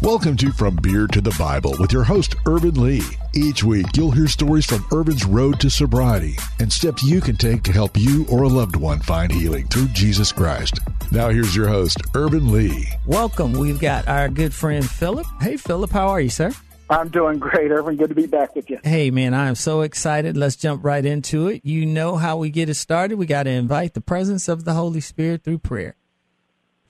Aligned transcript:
Welcome 0.00 0.36
to 0.36 0.52
From 0.52 0.76
Beer 0.76 1.08
to 1.08 1.20
the 1.20 1.34
Bible 1.36 1.74
with 1.80 1.92
your 1.92 2.04
host, 2.04 2.36
Irvin 2.46 2.80
Lee. 2.80 3.02
Each 3.34 3.64
week, 3.64 3.86
you'll 3.96 4.12
hear 4.12 4.28
stories 4.28 4.64
from 4.64 4.86
Irvin's 4.92 5.24
road 5.24 5.58
to 5.58 5.68
sobriety 5.68 6.36
and 6.60 6.72
steps 6.72 7.02
you 7.02 7.20
can 7.20 7.34
take 7.34 7.64
to 7.64 7.72
help 7.72 7.96
you 7.96 8.24
or 8.30 8.44
a 8.44 8.48
loved 8.48 8.76
one 8.76 9.00
find 9.00 9.32
healing 9.32 9.66
through 9.66 9.88
Jesus 9.88 10.30
Christ. 10.30 10.78
Now, 11.10 11.30
here's 11.30 11.56
your 11.56 11.66
host, 11.66 12.00
Irvin 12.14 12.52
Lee. 12.52 12.86
Welcome. 13.06 13.54
We've 13.54 13.80
got 13.80 14.06
our 14.06 14.28
good 14.28 14.54
friend 14.54 14.88
Phillip. 14.88 15.26
Hey, 15.40 15.56
Phillip, 15.56 15.90
how 15.90 16.06
are 16.06 16.20
you, 16.20 16.30
sir? 16.30 16.52
I'm 16.88 17.08
doing 17.08 17.40
great, 17.40 17.72
Urban. 17.72 17.96
Good 17.96 18.10
to 18.10 18.14
be 18.14 18.26
back 18.26 18.54
with 18.54 18.70
you. 18.70 18.78
Hey, 18.84 19.10
man, 19.10 19.34
I 19.34 19.48
am 19.48 19.56
so 19.56 19.80
excited. 19.80 20.36
Let's 20.36 20.54
jump 20.54 20.84
right 20.84 21.04
into 21.04 21.48
it. 21.48 21.64
You 21.64 21.86
know 21.86 22.14
how 22.14 22.36
we 22.36 22.50
get 22.50 22.68
it 22.68 22.74
started. 22.74 23.18
We 23.18 23.26
got 23.26 23.42
to 23.42 23.50
invite 23.50 23.94
the 23.94 24.00
presence 24.00 24.46
of 24.46 24.64
the 24.64 24.74
Holy 24.74 25.00
Spirit 25.00 25.42
through 25.42 25.58
prayer. 25.58 25.96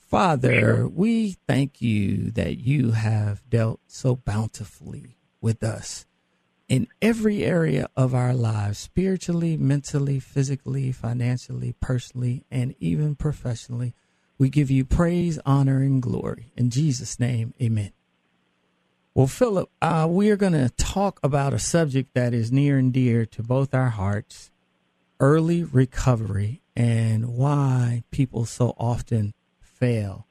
Father, 0.09 0.89
we 0.89 1.37
thank 1.47 1.83
you 1.83 2.31
that 2.31 2.57
you 2.57 2.93
have 2.93 3.43
dealt 3.51 3.81
so 3.87 4.17
bountifully 4.17 5.19
with 5.43 5.63
us 5.63 6.07
in 6.67 6.87
every 7.03 7.45
area 7.45 7.91
of 7.95 8.15
our 8.15 8.33
lives 8.33 8.79
spiritually, 8.79 9.59
mentally, 9.59 10.19
physically, 10.19 10.93
financially, 10.93 11.75
personally, 11.81 12.43
and 12.51 12.75
even 12.81 13.17
professionally. 13.17 13.93
We 14.39 14.49
give 14.49 14.71
you 14.71 14.87
praise, 14.87 15.39
honor, 15.45 15.83
and 15.83 16.01
glory. 16.01 16.53
In 16.57 16.71
Jesus' 16.71 17.21
name, 17.21 17.53
amen. 17.61 17.93
Well, 19.13 19.27
Phillip, 19.27 19.69
uh, 19.83 20.07
we 20.09 20.31
are 20.31 20.37
going 20.37 20.55
to 20.55 20.71
talk 20.71 21.21
about 21.23 21.53
a 21.53 21.59
subject 21.59 22.15
that 22.15 22.33
is 22.33 22.51
near 22.51 22.79
and 22.79 22.95
dear 22.95 23.27
to 23.27 23.43
both 23.43 23.75
our 23.75 23.91
hearts 23.91 24.51
early 25.21 25.65
recovery 25.65 26.63
and 26.75 27.37
why 27.37 28.05
people 28.11 28.47
so 28.47 28.75
often 28.79 29.35
fail. 29.79 30.27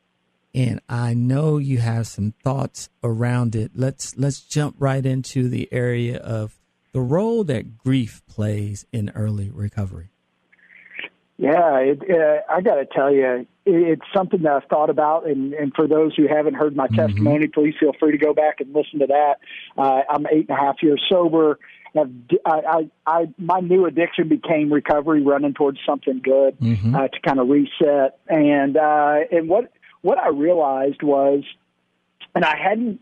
And 0.54 0.82
I 0.90 1.14
know 1.14 1.58
you 1.58 1.78
have 1.80 2.08
some 2.08 2.34
thoughts 2.44 2.90
around 3.04 3.56
it. 3.56 3.72
Let's 3.76 4.18
let's 4.18 4.42
jump 4.42 4.76
right 4.80 5.06
into 5.06 5.50
the 5.50 5.70
area 5.72 6.18
of 6.18 6.58
the 6.94 7.02
role 7.02 7.44
that 7.44 7.78
grief 7.78 8.22
plays 8.28 8.86
in 8.92 9.12
early 9.12 9.52
recovery. 9.52 10.10
Yeah, 11.38 11.78
it, 11.78 12.02
uh, 12.10 12.52
I 12.52 12.62
got 12.62 12.76
to 12.76 12.86
tell 12.86 13.14
you, 13.14 13.26
it, 13.26 13.48
it's 13.66 14.02
something 14.16 14.42
that 14.42 14.52
I've 14.52 14.70
thought 14.70 14.90
about. 14.90 15.28
And, 15.28 15.54
and 15.54 15.72
for 15.76 15.88
those 15.88 16.16
who 16.16 16.28
haven't 16.28 16.56
heard 16.56 16.76
my 16.76 16.88
mm-hmm. 16.88 16.96
testimony, 16.96 17.48
please 17.48 17.76
feel 17.80 17.94
free 18.00 18.12
to 18.12 18.18
go 18.18 18.34
back 18.34 18.60
and 18.60 18.74
listen 18.74 19.00
to 19.00 19.08
that. 19.08 19.36
Uh, 19.78 20.02
I'm 20.10 20.26
eight 20.32 20.50
and 20.50 20.58
a 20.58 20.60
half 20.60 20.82
years 20.82 21.04
sober. 21.08 21.60
I've, 22.00 22.40
I, 22.46 22.52
I, 22.52 22.90
I, 23.06 23.34
my 23.38 23.60
new 23.60 23.86
addiction 23.86 24.28
became 24.28 24.72
recovery, 24.72 25.22
running 25.22 25.54
towards 25.54 25.80
something 25.86 26.22
good 26.24 26.60
mm-hmm. 26.60 26.96
uh, 26.96 27.08
to 27.08 27.20
kind 27.22 27.40
of 27.40 27.50
reset. 27.50 28.20
And 28.28 28.78
uh, 28.78 29.20
and 29.32 29.50
what 29.50 29.72
what 30.02 30.18
I 30.18 30.30
realized 30.30 31.04
was, 31.04 31.44
and 32.36 32.46
I 32.46 32.56
hadn't 32.58 33.02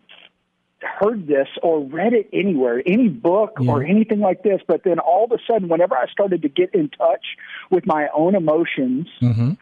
heard 0.81 1.27
this 1.27 1.47
or 1.63 1.83
read 1.83 2.13
it 2.13 2.29
anywhere, 2.31 2.81
any 2.85 3.07
book 3.07 3.57
yeah. 3.59 3.71
or 3.71 3.83
anything 3.83 4.19
like 4.19 4.43
this. 4.43 4.61
But 4.67 4.83
then 4.83 4.99
all 4.99 5.25
of 5.25 5.31
a 5.31 5.37
sudden, 5.47 5.67
whenever 5.67 5.95
I 5.95 6.07
started 6.11 6.41
to 6.43 6.49
get 6.49 6.73
in 6.73 6.89
touch 6.89 7.25
with 7.69 7.85
my 7.85 8.07
own 8.13 8.35
emotions 8.35 9.07
mm-hmm. 9.21 9.53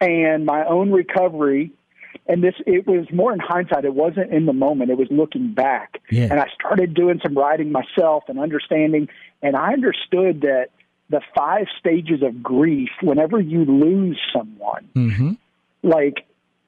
and 0.00 0.46
my 0.46 0.64
own 0.64 0.90
recovery, 0.90 1.72
and 2.26 2.42
this 2.42 2.54
it 2.66 2.86
was 2.86 3.06
more 3.12 3.32
in 3.32 3.40
hindsight. 3.40 3.84
It 3.84 3.94
wasn't 3.94 4.32
in 4.32 4.46
the 4.46 4.52
moment. 4.52 4.90
It 4.90 4.98
was 4.98 5.08
looking 5.10 5.52
back. 5.52 6.00
Yeah. 6.10 6.28
And 6.30 6.40
I 6.40 6.46
started 6.54 6.94
doing 6.94 7.20
some 7.22 7.34
writing 7.34 7.72
myself 7.72 8.24
and 8.28 8.38
understanding, 8.38 9.08
and 9.42 9.56
I 9.56 9.72
understood 9.72 10.42
that 10.42 10.68
the 11.08 11.20
five 11.34 11.66
stages 11.78 12.22
of 12.22 12.42
grief. 12.42 12.90
Whenever 13.02 13.40
you 13.40 13.64
lose 13.64 14.18
someone, 14.32 14.88
mm-hmm. 14.94 15.32
like 15.82 16.26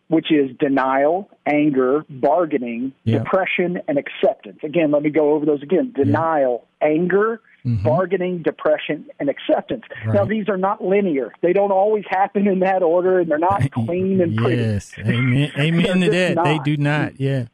which 0.08 0.30
is 0.30 0.54
denial, 0.58 1.30
anger, 1.46 2.04
bargaining, 2.10 2.92
yeah. 3.04 3.18
depression, 3.18 3.80
and 3.88 3.96
acceptance. 3.96 4.58
Again, 4.62 4.90
let 4.90 5.02
me 5.02 5.08
go 5.08 5.32
over 5.32 5.46
those 5.46 5.62
again 5.62 5.92
denial, 5.96 6.66
yeah. 6.82 6.88
anger, 6.88 7.40
mm-hmm. 7.64 7.82
bargaining, 7.82 8.42
depression, 8.42 9.06
and 9.18 9.28
acceptance. 9.28 9.82
Right. 10.04 10.14
Now, 10.14 10.24
these 10.24 10.48
are 10.48 10.56
not 10.56 10.82
linear. 10.82 11.32
They 11.40 11.52
don't 11.52 11.72
always 11.72 12.04
happen 12.08 12.46
in 12.46 12.60
that 12.60 12.82
order, 12.82 13.20
and 13.20 13.30
they're 13.30 13.38
not 13.38 13.70
clean 13.72 14.20
and 14.20 14.36
pretty. 14.36 14.62
Yes, 14.62 14.92
amen, 14.98 15.52
amen 15.58 16.00
to 16.00 16.10
that. 16.10 16.34
Not. 16.34 16.44
They 16.44 16.58
do 16.58 16.76
not, 16.76 17.20
yeah. 17.20 17.46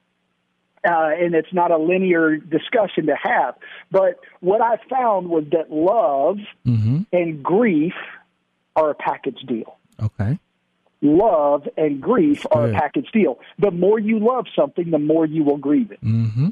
Uh, 0.89 1.11
and 1.19 1.35
it's 1.35 1.53
not 1.53 1.71
a 1.71 1.77
linear 1.77 2.37
discussion 2.37 3.07
to 3.07 3.17
have. 3.21 3.57
But 3.91 4.21
what 4.41 4.61
I 4.61 4.79
found 4.89 5.29
was 5.29 5.45
that 5.51 5.73
love 5.73 6.39
mm-hmm. 6.65 7.01
and 7.13 7.43
grief 7.43 7.95
are 8.77 8.91
a 8.91 8.95
package 8.95 9.41
deal. 9.47 9.77
Okay 10.01 10.39
love 11.01 11.69
and 11.77 12.01
grief 12.01 12.45
are 12.51 12.69
a 12.69 12.73
package 12.73 13.09
deal. 13.13 13.39
The 13.59 13.71
more 13.71 13.99
you 13.99 14.19
love 14.19 14.47
something, 14.57 14.91
the 14.91 14.99
more 14.99 15.27
you 15.27 15.45
will 15.45 15.57
grieve 15.57 15.93
it. 15.93 16.05
Mm-hmm. 16.05 16.49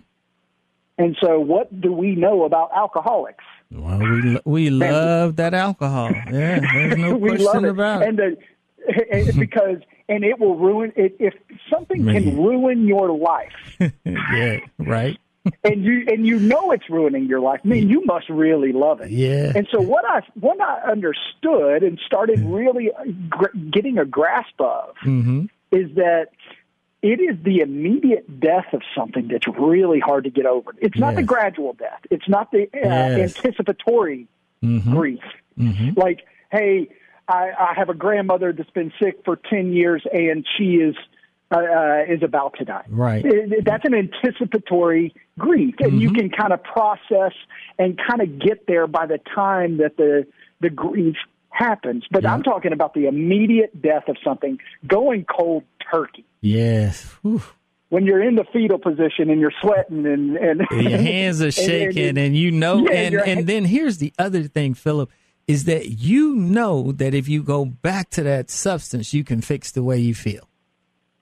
And 0.98 1.16
so, 1.20 1.38
what 1.38 1.80
do 1.80 1.92
we 1.92 2.14
know 2.14 2.44
about 2.44 2.70
alcoholics? 2.74 3.44
Well, 3.70 3.98
we 3.98 4.40
we 4.44 4.70
love 4.70 5.36
that 5.36 5.52
alcohol. 5.52 6.10
Yeah, 6.12 6.60
there's 6.60 6.96
no 6.96 7.18
question 7.18 7.64
about 7.66 8.02
it. 8.02 8.38
And 8.88 9.26
the, 9.26 9.32
because 9.32 9.78
and 10.08 10.22
it 10.22 10.38
will 10.38 10.54
ruin 10.54 10.92
it 10.94 11.16
if 11.18 11.34
something 11.68 12.04
Man. 12.04 12.22
can 12.22 12.36
ruin 12.36 12.86
your 12.86 13.10
life. 13.10 13.52
yeah, 14.04 14.60
right 14.78 15.18
and 15.64 15.84
you 15.84 16.04
and 16.08 16.26
you 16.26 16.38
know 16.38 16.70
it's 16.72 16.88
ruining 16.88 17.26
your 17.26 17.40
life. 17.40 17.60
I 17.64 17.68
mean, 17.68 17.88
you 17.88 18.04
must 18.04 18.28
really 18.28 18.72
love 18.72 19.00
it. 19.00 19.10
Yeah. 19.10 19.52
And 19.54 19.66
so 19.70 19.80
what 19.80 20.04
I 20.04 20.20
what 20.38 20.60
I 20.60 20.80
understood 20.90 21.82
and 21.82 21.98
started 22.04 22.40
really 22.40 22.90
gr- 23.28 23.56
getting 23.70 23.98
a 23.98 24.04
grasp 24.04 24.60
of 24.60 24.94
mm-hmm. 25.04 25.46
is 25.72 25.94
that 25.96 26.28
it 27.06 27.20
is 27.20 27.36
the 27.44 27.60
immediate 27.60 28.40
death 28.40 28.72
of 28.72 28.82
something 28.96 29.28
that's 29.28 29.46
really 29.46 30.00
hard 30.00 30.24
to 30.24 30.30
get 30.30 30.44
over. 30.44 30.72
It's 30.78 30.98
not 30.98 31.10
yes. 31.10 31.18
the 31.18 31.22
gradual 31.22 31.72
death. 31.74 32.00
It's 32.10 32.28
not 32.28 32.50
the 32.50 32.64
uh, 32.64 32.68
yes. 32.72 33.36
anticipatory 33.36 34.26
mm-hmm. 34.60 34.92
grief. 34.92 35.22
Mm-hmm. 35.56 35.98
Like, 35.98 36.26
hey, 36.50 36.88
I, 37.28 37.50
I 37.58 37.74
have 37.76 37.90
a 37.90 37.94
grandmother 37.94 38.52
that's 38.52 38.70
been 38.70 38.92
sick 39.00 39.20
for 39.24 39.36
ten 39.36 39.72
years, 39.72 40.02
and 40.12 40.44
she 40.58 40.78
is 40.78 40.96
uh, 41.52 41.58
uh, 41.58 42.04
is 42.08 42.24
about 42.24 42.54
to 42.58 42.64
die. 42.64 42.84
Right. 42.88 43.24
It, 43.24 43.64
that's 43.64 43.84
an 43.84 43.94
anticipatory 43.94 45.14
grief, 45.38 45.76
and 45.78 45.92
mm-hmm. 45.92 46.00
you 46.00 46.12
can 46.12 46.30
kind 46.30 46.52
of 46.52 46.60
process 46.64 47.34
and 47.78 47.96
kind 47.96 48.20
of 48.20 48.40
get 48.40 48.66
there 48.66 48.88
by 48.88 49.06
the 49.06 49.20
time 49.32 49.76
that 49.76 49.96
the 49.96 50.26
the 50.60 50.70
grief 50.70 51.16
happens. 51.56 52.04
But 52.10 52.22
yeah. 52.22 52.32
I'm 52.32 52.42
talking 52.42 52.72
about 52.72 52.94
the 52.94 53.06
immediate 53.06 53.80
death 53.80 54.08
of 54.08 54.16
something, 54.22 54.58
going 54.86 55.24
cold 55.24 55.64
turkey. 55.90 56.24
Yes. 56.40 57.04
Whew. 57.22 57.42
When 57.88 58.04
you're 58.04 58.22
in 58.22 58.34
the 58.34 58.44
fetal 58.52 58.78
position 58.78 59.30
and 59.30 59.40
you're 59.40 59.52
sweating 59.62 60.06
and, 60.06 60.36
and 60.36 60.60
your 60.70 60.98
hands 60.98 61.40
are 61.40 61.52
shaking 61.52 62.08
and, 62.08 62.18
and, 62.18 62.18
and 62.18 62.36
you 62.36 62.50
know 62.50 62.88
yeah, 62.88 62.90
and 62.90 63.14
and 63.14 63.46
then 63.46 63.64
here's 63.64 63.98
the 63.98 64.12
other 64.18 64.42
thing, 64.42 64.74
Phillip, 64.74 65.08
is 65.46 65.64
that 65.64 65.90
you 65.90 66.34
know 66.34 66.90
that 66.90 67.14
if 67.14 67.28
you 67.28 67.44
go 67.44 67.64
back 67.64 68.10
to 68.10 68.24
that 68.24 68.50
substance, 68.50 69.14
you 69.14 69.22
can 69.22 69.40
fix 69.40 69.70
the 69.70 69.84
way 69.84 69.98
you 69.98 70.16
feel. 70.16 70.48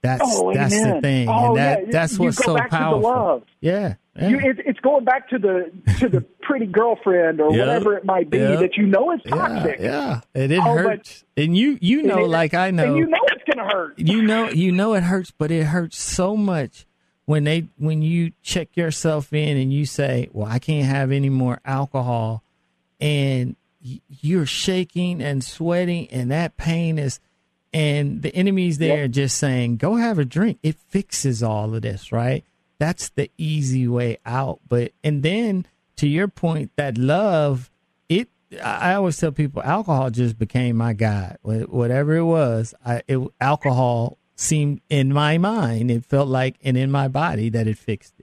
That's 0.05 0.21
oh, 0.23 0.53
that's 0.53 0.73
the 0.73 1.01
thing, 1.01 1.29
oh, 1.29 1.47
and 1.47 1.57
that 1.57 1.81
yeah. 1.81 1.91
that's 1.91 2.19
what's 2.19 2.37
so 2.37 2.57
powerful. 2.69 3.43
Yeah, 3.61 3.95
yeah. 4.15 4.27
You, 4.29 4.39
it, 4.39 4.59
it's 4.65 4.79
going 4.79 5.03
back 5.03 5.29
to 5.29 5.39
the 5.39 5.71
to 5.99 6.09
the 6.09 6.21
pretty 6.41 6.67
girlfriend 6.67 7.41
or 7.41 7.51
yep. 7.51 7.59
whatever 7.59 7.97
it 7.97 8.05
might 8.05 8.29
be 8.29 8.37
yep. 8.37 8.59
that 8.59 8.77
you 8.77 8.85
know 8.85 9.11
is 9.13 9.21
toxic. 9.27 9.79
Yeah, 9.79 9.85
yeah. 9.85 10.21
and 10.33 10.51
it 10.51 10.59
oh, 10.59 10.77
hurts, 10.77 11.23
and 11.35 11.57
you 11.57 11.77
you 11.81 12.03
know, 12.03 12.25
it, 12.25 12.27
like 12.27 12.53
I 12.53 12.71
know, 12.71 12.85
And 12.85 12.97
you 12.97 13.07
know 13.07 13.19
it's 13.31 13.43
gonna 13.43 13.69
hurt. 13.69 13.97
You 13.99 14.21
know, 14.21 14.49
you 14.49 14.71
know 14.71 14.93
it 14.93 15.03
hurts, 15.03 15.31
but 15.31 15.51
it 15.51 15.63
hurts 15.63 15.99
so 15.99 16.37
much 16.37 16.85
when 17.25 17.43
they 17.43 17.67
when 17.77 18.01
you 18.01 18.31
check 18.41 18.75
yourself 18.77 19.33
in 19.33 19.57
and 19.57 19.73
you 19.73 19.85
say, 19.85 20.29
"Well, 20.31 20.47
I 20.47 20.59
can't 20.59 20.85
have 20.87 21.11
any 21.11 21.29
more 21.29 21.59
alcohol," 21.65 22.43
and 23.01 23.55
you're 23.81 24.45
shaking 24.45 25.21
and 25.21 25.43
sweating, 25.43 26.07
and 26.11 26.31
that 26.31 26.57
pain 26.57 26.97
is 26.97 27.19
and 27.75 28.21
the 28.21 28.33
enemy's 28.33 28.77
there 28.77 29.01
yep. 29.01 29.11
just 29.11 29.37
saying, 29.37 29.77
"Go 29.77 29.97
have 29.97 30.17
a 30.17 30.23
drink." 30.23 30.59
It 30.63 30.77
fixes 30.87 31.43
all 31.43 31.75
of 31.75 31.81
this, 31.81 32.09
right? 32.11 32.45
That's 32.79 33.09
the 33.09 33.29
easy 33.37 33.85
way 33.85 34.17
out. 34.25 34.61
But 34.69 34.93
and 35.03 35.23
then 35.23 35.65
to 35.97 36.07
your 36.07 36.29
point, 36.29 36.71
that 36.77 36.97
love, 36.97 37.69
it. 38.07 38.29
I 38.63 38.93
always 38.93 39.17
tell 39.17 39.33
people, 39.33 39.61
alcohol 39.61 40.09
just 40.09 40.39
became 40.39 40.77
my 40.77 40.93
god. 40.93 41.37
Whatever 41.41 42.15
it 42.15 42.23
was, 42.23 42.73
I, 42.85 43.01
it, 43.09 43.19
alcohol 43.41 44.17
seemed 44.37 44.79
in 44.89 45.11
my 45.11 45.37
mind. 45.37 45.91
It 45.91 46.05
felt 46.05 46.29
like, 46.29 46.55
and 46.63 46.77
in 46.77 46.91
my 46.91 47.09
body, 47.09 47.49
that 47.49 47.67
it 47.67 47.77
fixed 47.77 48.13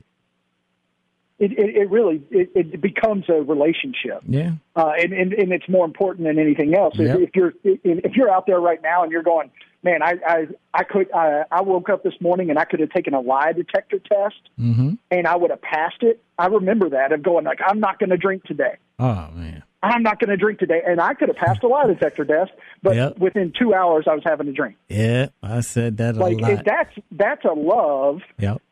it 1.42 1.52
it, 1.52 1.76
it, 1.76 1.90
really 1.90 2.22
it, 2.30 2.50
it 2.54 2.80
becomes 2.80 3.24
a 3.28 3.42
relationship. 3.42 4.22
Yeah, 4.26 4.52
uh, 4.76 4.92
and, 4.98 5.12
and 5.12 5.32
and 5.32 5.52
it's 5.52 5.68
more 5.68 5.84
important 5.84 6.26
than 6.26 6.38
anything 6.38 6.76
else. 6.76 6.94
Yep. 6.96 7.18
If, 7.18 7.28
if 7.28 7.36
you're 7.36 7.52
if 7.64 8.16
you're 8.16 8.30
out 8.30 8.46
there 8.46 8.60
right 8.60 8.80
now 8.82 9.02
and 9.02 9.10
you're 9.10 9.24
going, 9.24 9.50
man, 9.82 10.02
I 10.02 10.14
I 10.26 10.46
I 10.72 10.84
could 10.84 11.10
uh, 11.12 11.44
I 11.50 11.62
woke 11.62 11.88
up 11.88 12.04
this 12.04 12.14
morning 12.20 12.50
and 12.50 12.58
I 12.58 12.64
could 12.64 12.80
have 12.80 12.90
taken 12.90 13.14
a 13.14 13.20
lie 13.20 13.52
detector 13.52 13.98
test 13.98 14.40
mm-hmm. 14.58 14.94
and 15.10 15.26
I 15.26 15.36
would 15.36 15.50
have 15.50 15.62
passed 15.62 16.02
it. 16.02 16.22
I 16.38 16.46
remember 16.46 16.90
that 16.90 17.12
of 17.12 17.22
going 17.22 17.44
like, 17.44 17.60
I'm 17.66 17.80
not 17.80 17.98
going 17.98 18.10
to 18.10 18.16
drink 18.16 18.44
today. 18.44 18.76
Oh 18.98 19.28
man. 19.34 19.64
I'm 19.84 20.04
not 20.04 20.20
going 20.20 20.30
to 20.30 20.36
drink 20.36 20.60
today, 20.60 20.80
and 20.86 21.00
I 21.00 21.12
could 21.14 21.26
have 21.26 21.36
passed 21.36 21.64
a 21.64 21.66
lie 21.66 21.88
detector 21.88 22.24
test, 22.24 22.52
but 22.84 22.94
yep. 22.94 23.18
within 23.18 23.52
two 23.58 23.74
hours 23.74 24.04
I 24.08 24.14
was 24.14 24.22
having 24.24 24.46
a 24.46 24.52
drink. 24.52 24.76
Yeah, 24.88 25.30
I 25.42 25.58
said 25.58 25.96
that 25.96 26.14
like 26.14 26.40
lot. 26.40 26.64
that's 26.64 26.94
that's 27.10 27.44
a 27.44 27.52
love 27.52 28.20
yep 28.38 28.62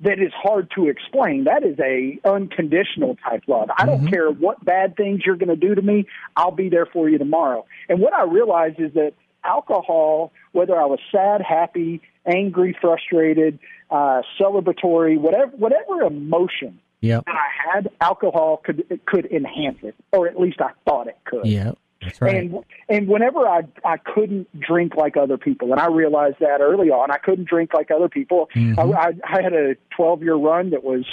that 0.00 0.20
is 0.20 0.32
hard 0.34 0.70
to 0.76 0.88
explain. 0.88 1.44
That 1.44 1.64
is 1.64 1.78
a 1.80 2.18
unconditional 2.28 3.16
type 3.16 3.42
love. 3.46 3.68
I 3.76 3.84
don't 3.84 4.00
mm-hmm. 4.00 4.08
care 4.08 4.30
what 4.30 4.64
bad 4.64 4.96
things 4.96 5.22
you're 5.26 5.36
going 5.36 5.48
to 5.48 5.56
do 5.56 5.74
to 5.74 5.82
me. 5.82 6.06
I'll 6.36 6.52
be 6.52 6.68
there 6.68 6.86
for 6.86 7.08
you 7.08 7.18
tomorrow. 7.18 7.66
And 7.88 8.00
what 8.00 8.12
I 8.12 8.22
realized 8.24 8.78
is 8.78 8.92
that 8.94 9.14
alcohol, 9.44 10.32
whether 10.52 10.80
I 10.80 10.86
was 10.86 11.00
sad, 11.10 11.42
happy, 11.42 12.00
angry, 12.26 12.76
frustrated, 12.80 13.58
uh, 13.90 14.22
celebratory, 14.40 15.18
whatever, 15.18 15.50
whatever 15.56 16.02
emotion 16.02 16.78
yep. 17.00 17.24
that 17.24 17.34
I 17.34 17.74
had, 17.74 17.90
alcohol 18.00 18.60
could 18.64 19.00
could 19.06 19.26
enhance 19.26 19.78
it, 19.82 19.94
or 20.12 20.28
at 20.28 20.38
least 20.38 20.60
I 20.60 20.70
thought 20.84 21.08
it 21.08 21.18
could. 21.24 21.46
Yeah. 21.46 21.72
That's 22.02 22.20
right. 22.20 22.36
And 22.36 22.64
and 22.88 23.08
whenever 23.08 23.46
I 23.48 23.62
I 23.84 23.96
couldn't 23.96 24.48
drink 24.58 24.94
like 24.96 25.16
other 25.16 25.36
people, 25.36 25.72
and 25.72 25.80
I 25.80 25.86
realized 25.86 26.36
that 26.40 26.60
early 26.60 26.90
on, 26.90 27.10
I 27.10 27.18
couldn't 27.18 27.48
drink 27.48 27.74
like 27.74 27.90
other 27.90 28.08
people. 28.08 28.48
Mm-hmm. 28.54 28.78
I, 28.78 28.82
I, 28.82 29.12
I 29.24 29.42
had 29.42 29.52
a 29.52 29.74
12 29.96 30.22
year 30.22 30.36
run 30.36 30.70
that 30.70 30.84
was 30.84 31.04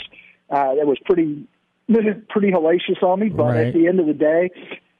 uh, 0.50 0.76
that 0.76 0.86
was 0.86 0.98
pretty 1.06 1.48
pretty 2.30 2.52
hellacious 2.52 3.02
on 3.02 3.20
me, 3.20 3.30
but 3.30 3.44
right. 3.46 3.68
at 3.68 3.74
the 3.74 3.88
end 3.88 4.00
of 4.00 4.06
the 4.06 4.14
day, 4.14 4.52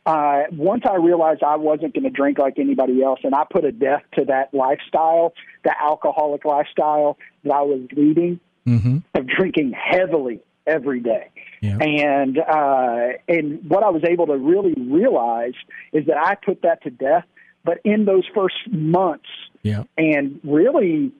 uh, 0.06 0.44
once 0.52 0.84
I 0.90 0.96
realized 0.96 1.44
I 1.44 1.56
wasn't 1.56 1.94
going 1.94 2.04
to 2.04 2.10
drink 2.10 2.40
like 2.40 2.58
anybody 2.58 3.04
else, 3.04 3.20
and 3.24 3.36
I 3.36 3.44
put 3.50 3.64
a 3.64 3.72
death 3.72 4.04
to 4.16 4.26
that 4.26 4.54
lifestyle, 4.54 5.34
the 5.64 5.74
alcoholic 5.80 6.46
lifestyle 6.46 7.18
that 7.44 7.54
I 7.54 7.62
was 7.62 7.88
leading 7.96 8.40
mm-hmm. 8.68 8.98
of 9.14 9.28
drinking 9.28 9.74
heavily 9.74 10.42
every 10.68 11.00
day. 11.00 11.32
Yeah. 11.62 11.78
And 11.78 12.38
uh, 12.38 13.18
and 13.28 13.68
what 13.70 13.84
I 13.84 13.90
was 13.90 14.04
able 14.08 14.28
to 14.28 14.38
really 14.38 14.74
realize 14.78 15.54
is 15.94 16.06
that 16.08 16.18
I 16.18 16.36
put 16.36 16.62
that 16.64 16.84
to 16.84 16.90
death. 16.90 17.26
But 17.64 17.80
in 17.84 18.06
those 18.06 18.26
first 18.36 18.56
months, 18.70 19.26
yeah. 19.64 19.86
and 19.98 20.40
really 20.44 21.12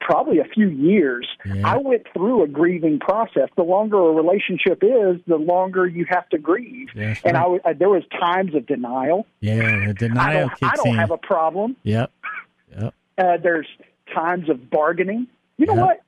probably 0.00 0.38
a 0.38 0.44
few 0.44 0.68
years, 0.68 1.28
yeah. 1.44 1.60
I 1.62 1.76
went 1.76 2.06
through 2.14 2.42
a 2.42 2.48
grieving 2.48 2.98
process. 2.98 3.50
The 3.54 3.64
longer 3.64 3.98
a 3.98 4.12
relationship 4.12 4.82
is, 4.82 5.20
the 5.26 5.36
longer 5.36 5.86
you 5.86 6.06
have 6.08 6.26
to 6.30 6.38
grieve. 6.38 6.88
And 6.96 7.36
I, 7.36 7.58
I, 7.66 7.72
there 7.74 7.90
was 7.90 8.02
times 8.18 8.54
of 8.54 8.66
denial. 8.66 9.26
Yeah, 9.40 9.88
the 9.88 9.94
denial 9.94 10.48
I 10.48 10.56
don't, 10.58 10.72
I 10.72 10.76
don't 10.76 10.96
have 10.96 11.10
a 11.10 11.18
problem. 11.18 11.76
Yep. 11.82 12.10
Yep. 12.80 12.94
Uh, 13.18 13.36
there's 13.42 13.66
times 14.14 14.48
of 14.48 14.70
bargaining. 14.70 15.26
You 15.58 15.66
know 15.66 15.74
yep. 15.74 15.84
what? 15.84 16.00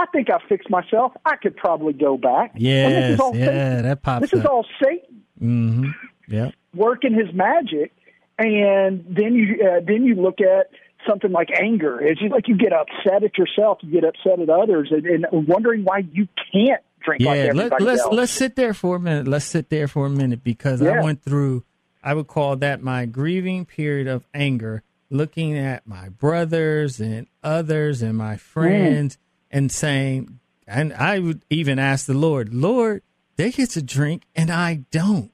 I 0.00 0.06
think 0.12 0.28
I 0.30 0.38
fixed 0.48 0.70
myself. 0.70 1.12
I 1.24 1.36
could 1.36 1.56
probably 1.56 1.92
go 1.92 2.16
back. 2.16 2.52
Yes, 2.56 3.18
yeah, 3.18 3.30
Satan. 3.32 3.82
that 3.82 4.02
pops 4.02 4.22
This 4.22 4.32
is 4.40 4.44
all 4.46 4.64
Satan 4.82 5.22
Mm-hmm. 5.42 5.90
Yeah. 6.28 6.50
working 6.74 7.14
his 7.14 7.32
magic, 7.34 7.92
and 8.38 9.04
then 9.08 9.34
you 9.34 9.56
uh, 9.66 9.80
then 9.86 10.04
you 10.04 10.14
look 10.14 10.40
at 10.40 10.68
something 11.08 11.32
like 11.32 11.48
anger. 11.58 12.00
It's 12.00 12.20
just 12.20 12.32
like 12.32 12.46
you 12.48 12.56
get 12.56 12.72
upset 12.72 13.24
at 13.24 13.36
yourself, 13.38 13.78
you 13.82 13.90
get 13.90 14.04
upset 14.04 14.38
at 14.40 14.50
others, 14.50 14.88
and, 14.90 15.06
and 15.06 15.48
wondering 15.48 15.82
why 15.84 15.98
you 16.12 16.28
can't 16.52 16.82
drink 17.02 17.22
Yeah, 17.22 17.30
everybody 17.32 17.70
let, 17.70 17.80
let's 17.82 18.02
else. 18.02 18.14
let's 18.14 18.32
sit 18.32 18.54
there 18.56 18.74
for 18.74 18.96
a 18.96 19.00
minute. 19.00 19.26
Let's 19.28 19.46
sit 19.46 19.70
there 19.70 19.88
for 19.88 20.06
a 20.06 20.10
minute 20.10 20.44
because 20.44 20.82
Yeah. 20.82 21.00
I 21.00 21.02
went 21.02 21.22
through. 21.22 21.64
I 22.02 22.14
would 22.14 22.26
call 22.28 22.56
that 22.56 22.82
my 22.82 23.06
grieving 23.06 23.64
period 23.66 24.06
of 24.08 24.26
anger, 24.34 24.82
looking 25.10 25.56
at 25.56 25.86
my 25.86 26.08
brothers 26.10 27.00
and 27.00 27.26
others 27.42 28.02
and 28.02 28.16
my 28.16 28.36
friends, 28.36 29.16
and 29.50 29.70
saying, 29.70 30.40
and 30.66 30.92
I 30.92 31.18
would 31.18 31.44
even 31.50 31.78
ask 31.78 32.06
the 32.06 32.14
Lord, 32.14 32.54
Lord, 32.54 33.02
they 33.36 33.50
get 33.50 33.70
to 33.70 33.82
drink 33.82 34.24
and 34.34 34.50
I 34.50 34.84
don't. 34.90 35.32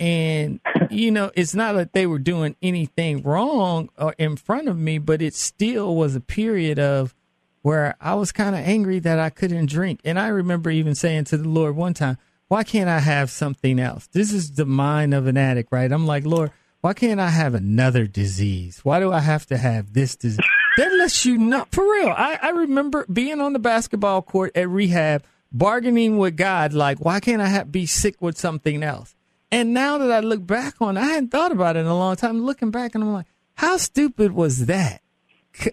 And 0.00 0.60
you 0.90 1.10
know, 1.10 1.30
it's 1.34 1.54
not 1.54 1.74
that 1.74 1.92
they 1.92 2.06
were 2.06 2.18
doing 2.18 2.56
anything 2.62 3.22
wrong 3.22 3.90
or 3.98 4.14
in 4.18 4.36
front 4.36 4.68
of 4.68 4.78
me, 4.78 4.98
but 4.98 5.22
it 5.22 5.34
still 5.34 5.94
was 5.94 6.14
a 6.14 6.20
period 6.20 6.78
of 6.78 7.14
where 7.62 7.96
I 8.00 8.14
was 8.14 8.32
kind 8.32 8.54
of 8.54 8.60
angry 8.60 8.98
that 9.00 9.18
I 9.18 9.30
couldn't 9.30 9.66
drink. 9.66 10.00
And 10.04 10.18
I 10.18 10.28
remember 10.28 10.70
even 10.70 10.94
saying 10.94 11.24
to 11.24 11.36
the 11.36 11.48
Lord 11.48 11.76
one 11.76 11.94
time, 11.94 12.18
why 12.48 12.62
can't 12.62 12.90
I 12.90 12.98
have 12.98 13.30
something 13.30 13.80
else? 13.80 14.06
This 14.08 14.32
is 14.32 14.52
the 14.52 14.66
mind 14.66 15.14
of 15.14 15.26
an 15.26 15.36
addict, 15.36 15.72
right? 15.72 15.90
I'm 15.90 16.06
like, 16.06 16.26
Lord, 16.26 16.50
why 16.82 16.92
can't 16.92 17.20
I 17.20 17.30
have 17.30 17.54
another 17.54 18.06
disease? 18.06 18.80
Why 18.82 19.00
do 19.00 19.10
I 19.10 19.20
have 19.20 19.46
to 19.46 19.56
have 19.56 19.94
this 19.94 20.14
disease? 20.16 20.44
That 20.76 20.92
lets 20.94 21.24
you 21.24 21.38
know, 21.38 21.66
for 21.70 21.84
real. 21.84 22.08
I, 22.08 22.38
I 22.42 22.50
remember 22.50 23.06
being 23.12 23.40
on 23.40 23.52
the 23.52 23.58
basketball 23.58 24.22
court 24.22 24.56
at 24.56 24.68
rehab, 24.68 25.24
bargaining 25.52 26.18
with 26.18 26.36
God, 26.36 26.72
like, 26.72 26.98
why 26.98 27.20
can't 27.20 27.40
I 27.40 27.46
have, 27.46 27.70
be 27.70 27.86
sick 27.86 28.20
with 28.20 28.38
something 28.38 28.82
else? 28.82 29.14
And 29.50 29.72
now 29.72 29.98
that 29.98 30.10
I 30.10 30.20
look 30.20 30.44
back 30.46 30.74
on, 30.80 30.96
it, 30.96 31.00
I 31.00 31.06
hadn't 31.06 31.30
thought 31.30 31.52
about 31.52 31.76
it 31.76 31.80
in 31.80 31.86
a 31.86 31.96
long 31.96 32.16
time. 32.16 32.44
Looking 32.44 32.70
back, 32.70 32.94
and 32.94 33.04
I'm 33.04 33.12
like, 33.12 33.26
how 33.54 33.76
stupid 33.76 34.32
was 34.32 34.66
that? 34.66 35.00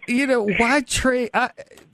You 0.07 0.27
know, 0.27 0.47
why 0.59 0.81
trade? 0.81 1.31
I, 1.33 1.49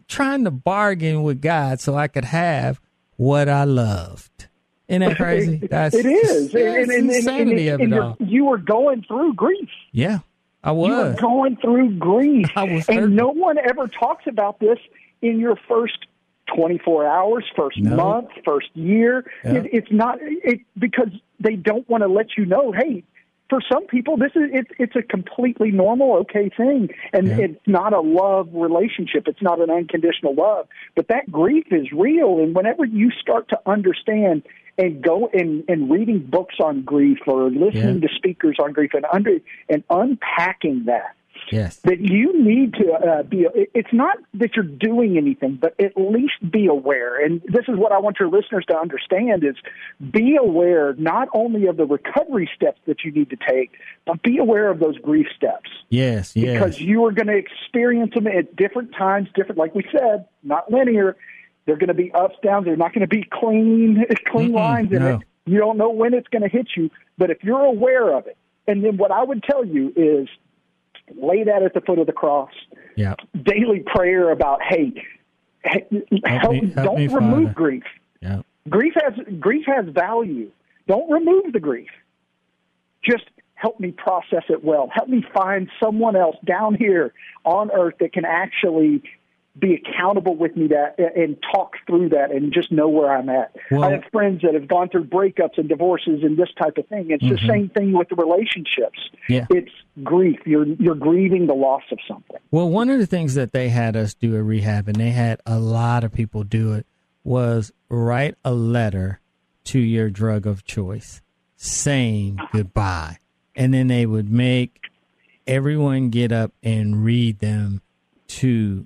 trying 0.10 0.44
to 0.44 0.52
bargain 0.52 1.24
with 1.24 1.42
God 1.42 1.80
so 1.80 1.96
I 1.96 2.08
could 2.10 2.26
have 2.26 2.82
what 3.16 3.48
I 3.48 3.64
loved. 3.64 4.48
Isn't 4.88 5.02
that 5.02 5.18
crazy? 5.18 5.58
That's 5.70 5.96
it 5.96 6.06
is. 6.06 6.54
Yeah, 6.54 6.60
and, 6.60 6.78
and, 6.78 6.92
and, 6.92 7.12
insanity 7.12 7.70
and, 7.70 7.82
of 7.82 7.92
it 7.92 8.02
all. 8.02 8.18
you 8.20 8.46
were 8.46 8.58
going 8.58 9.04
through 9.04 9.34
grief. 9.34 9.70
Yeah, 9.92 10.20
I 10.68 10.72
You 10.72 10.78
were 10.96 11.16
going 11.20 11.56
through 11.58 11.92
grief. 11.98 12.48
I 12.56 12.64
was 12.66 12.90
and 12.90 13.16
no 13.16 13.30
one 13.30 13.58
ever 13.58 13.88
talks 13.88 14.26
about 14.28 14.60
this 14.60 14.78
in 15.22 15.40
your 15.40 15.56
first 15.68 15.98
24 16.54 17.08
hours, 17.08 17.46
first 17.56 17.78
No. 17.80 17.96
month, 17.96 18.30
first 18.44 18.68
year. 18.74 19.26
Yeah. 19.46 19.54
It, 19.54 19.70
it's 19.72 19.92
not 19.92 20.20
it 20.22 20.60
because 20.78 21.10
they 21.40 21.56
don't 21.56 21.88
want 21.90 22.04
to 22.04 22.10
let 22.10 22.38
you 22.38 22.46
know, 22.46 22.74
hey, 22.74 23.04
for 23.50 23.60
some 23.72 23.86
people 23.88 24.18
this 24.18 24.32
is 24.36 24.44
it's 24.52 24.72
it's 24.78 24.96
a 24.96 25.02
completely 25.02 25.72
normal 25.72 26.14
okay 26.18 26.50
thing 26.56 26.90
and 27.14 27.28
Yeah. 27.28 27.38
it's 27.40 27.68
not 27.68 27.94
a 27.94 28.02
love 28.02 28.50
relationship 28.54 29.28
it's 29.28 29.42
not 29.42 29.62
an 29.62 29.70
unconditional 29.70 30.34
love 30.36 30.68
but 30.96 31.08
that 31.08 31.32
grief 31.32 31.66
is 31.72 31.92
real 31.92 32.40
and 32.40 32.56
whenever 32.56 32.86
you 32.86 33.12
start 33.12 33.50
to 33.50 33.60
understand 33.66 34.44
and 34.78 35.02
go 35.02 35.30
and 35.34 35.64
and 35.68 35.90
reading 35.90 36.20
books 36.20 36.56
on 36.64 36.84
grief 36.84 37.20
or 37.28 37.50
listening 37.50 38.02
Yeah. 38.02 38.08
to 38.08 38.16
speakers 38.16 38.58
on 38.62 38.74
grief 38.74 38.92
and 38.94 39.06
under 39.12 39.38
and 39.70 39.84
unpacking 39.90 40.86
that 40.86 41.16
Yes. 41.52 41.78
that 41.78 42.00
you 42.00 42.44
need 42.44 42.74
to 42.76 42.92
uh, 42.94 43.24
be. 43.24 43.48
It's 43.74 43.94
not 43.94 44.18
that 44.36 44.56
you're 44.56 44.66
doing 44.66 45.18
anything, 45.18 45.58
but 45.62 45.74
at 45.80 45.94
least 45.96 46.34
be 46.52 46.68
aware. 46.68 47.24
And 47.24 47.42
this 47.44 47.66
is 47.68 47.78
what 47.78 47.92
I 47.92 48.00
want 48.00 48.18
your 48.20 48.30
listeners 48.30 48.66
to 48.70 48.78
understand: 48.78 49.44
is 49.44 49.56
be 50.12 50.36
aware 50.36 50.94
not 50.96 51.30
only 51.34 51.68
of 51.68 51.78
the 51.78 51.86
recovery 51.86 52.50
steps 52.56 52.80
that 52.86 53.04
you 53.04 53.12
need 53.12 53.30
to 53.30 53.38
take, 53.38 53.72
but 54.06 54.22
be 54.24 54.38
aware 54.38 54.70
of 54.70 54.80
those 54.80 54.98
grief 54.98 55.28
steps 55.36 55.70
Yes. 55.90 56.36
Yes. 56.36 56.54
because 56.60 56.82
you 56.82 57.06
are 57.06 57.12
going 57.12 57.28
to 57.28 57.38
experience 57.38 58.14
them 58.14 58.28
at 58.28 58.56
different 58.56 58.94
times, 58.94 59.30
different. 59.36 59.58
Like 59.58 59.74
we 59.76 59.84
said, 59.92 60.26
not 60.44 60.72
linear. 60.72 61.16
They're 61.66 61.78
going 61.78 61.88
to 61.90 61.94
be 61.94 62.12
ups, 62.14 62.36
downs. 62.44 62.66
They're 62.66 62.78
not 62.78 62.94
going 62.94 63.02
to 63.02 63.14
be 63.14 63.24
clean, 63.30 64.04
clean 64.32 64.52
Mm-mm, 64.52 64.56
lines 64.56 64.92
in 64.92 65.00
no. 65.00 65.16
it. 65.16 65.22
You 65.46 65.60
don't 65.60 65.78
know 65.78 65.90
when 65.90 66.14
it's 66.14 66.28
going 66.28 66.42
to 66.44 66.50
hit 66.50 66.68
you, 66.76 66.90
but 67.18 67.30
if 67.30 67.44
you're 67.44 67.64
aware 67.64 68.16
of 68.18 68.28
it, 68.28 68.38
and 68.68 68.84
then 68.84 68.98
what 68.98 69.12
I 69.12 69.24
would 69.24 69.44
tell 69.44 69.64
you 69.66 69.94
is 69.96 70.28
lay 71.16 71.44
that 71.44 71.64
at 71.64 71.74
the 71.74 71.82
foot 71.82 72.00
of 72.00 72.08
the 72.08 72.14
cross. 72.14 72.52
yeah. 72.96 73.16
Daily 73.44 73.84
prayer 73.86 74.32
about, 74.32 74.60
hey, 74.68 74.94
hey 75.64 75.86
help, 76.26 76.54
me- 76.54 76.72
help 76.74 76.86
don't 76.86 76.98
me, 76.98 77.08
remove 77.08 77.44
Father. 77.48 77.54
grief. 77.54 77.84
Yeah. 78.22 78.42
Grief 78.70 78.94
has 79.02 79.14
grief 79.40 79.66
has 79.68 79.86
value. 79.94 80.52
Don't 80.88 81.10
remove 81.10 81.54
the 81.54 81.60
grief. 81.60 81.90
Just 83.04 83.26
help 83.56 83.80
me 83.80 83.92
process 83.92 84.44
it 84.50 84.64
well. 84.64 84.90
Help 84.94 85.08
me 85.10 85.24
find 85.34 85.70
someone 85.82 86.16
else 86.16 86.36
down 86.46 86.76
here 86.76 87.14
on 87.46 87.72
earth 87.72 87.96
that 88.00 88.14
can 88.14 88.26
actually 88.26 89.02
be 89.60 89.74
accountable 89.74 90.36
with 90.36 90.56
me 90.56 90.68
that 90.68 90.96
and 91.16 91.38
talk 91.54 91.74
through 91.88 92.10
that 92.10 92.32
and 92.32 92.54
just 92.54 92.72
know 92.72 92.88
where 92.88 93.12
I'm 93.12 93.30
at. 93.30 93.56
Well- 93.72 93.84
I 93.84 93.92
have 93.94 94.04
friends 94.12 94.42
that 94.44 94.54
have 94.54 94.68
gone 94.68 94.90
through 94.90 95.06
breakups 95.06 95.58
and 95.58 95.68
divorces 95.68 96.22
and 96.24 96.38
this 96.38 96.50
type 96.62 96.78
of 96.78 96.88
thing. 96.88 97.08
It's 97.10 97.24
the 97.28 97.40
same 97.48 97.70
thing 97.70 97.94
with 97.94 98.10
the 98.10 98.16
relationships. 98.16 99.00
Mm-hmm. 99.30 99.34
Yeah. 99.34 99.46
It's 99.50 99.72
grief. 100.04 100.40
You're 100.46 100.66
you're 100.66 100.96
grieving 100.96 101.48
the 101.48 101.54
loss 101.54 101.84
of 101.92 102.00
something. 102.08 102.38
Well, 102.52 102.70
one 102.70 102.90
of 102.90 103.00
the 103.00 103.08
things 103.08 103.34
that 103.36 103.52
they 103.52 103.70
had 103.70 103.96
us 103.96 104.14
do 104.14 104.36
at 104.36 104.44
rehab, 104.44 104.88
and 104.88 104.98
they 104.98 105.12
had 105.12 105.42
a 105.46 105.60
lot 105.60 106.04
of 106.04 106.14
people 106.14 106.44
do 106.44 106.74
it, 106.74 106.86
was 107.24 107.72
write 107.90 108.36
a 108.46 108.54
letter 108.54 109.20
to 109.66 109.80
your 109.80 110.10
drug 110.10 110.46
of 110.48 110.64
choice 110.64 111.22
saying 111.56 112.38
goodbye. 112.54 113.18
And 113.56 113.74
then 113.74 113.88
they 113.88 114.06
would 114.06 114.30
make 114.30 114.80
everyone 115.48 116.10
get 116.10 116.32
up 116.32 116.52
and 116.62 117.04
read 117.04 117.40
them 117.40 117.82
to 118.28 118.86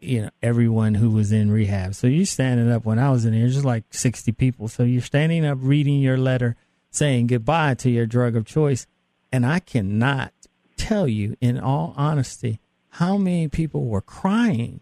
you 0.00 0.22
know 0.22 0.30
everyone 0.42 0.94
who 0.94 1.10
was 1.10 1.32
in 1.32 1.50
rehab. 1.50 1.94
So 1.94 2.06
you're 2.06 2.26
standing 2.26 2.70
up 2.70 2.84
when 2.84 2.98
I 2.98 3.10
was 3.10 3.24
in 3.24 3.38
there, 3.38 3.48
just 3.48 3.64
like 3.64 3.84
60 3.90 4.32
people. 4.32 4.68
So 4.68 4.82
you're 4.82 5.02
standing 5.02 5.44
up 5.44 5.58
reading 5.60 6.00
your 6.00 6.16
letter 6.16 6.56
saying 6.90 7.28
goodbye 7.28 7.74
to 7.74 7.90
your 7.90 8.06
drug 8.06 8.36
of 8.36 8.44
choice. 8.44 8.86
And 9.32 9.46
I 9.46 9.60
cannot 9.60 10.32
tell 10.76 11.06
you 11.06 11.36
in 11.40 11.58
all 11.58 11.94
honesty 11.96 12.58
how 12.90 13.16
many 13.16 13.48
people 13.48 13.86
were 13.86 14.00
crying. 14.00 14.80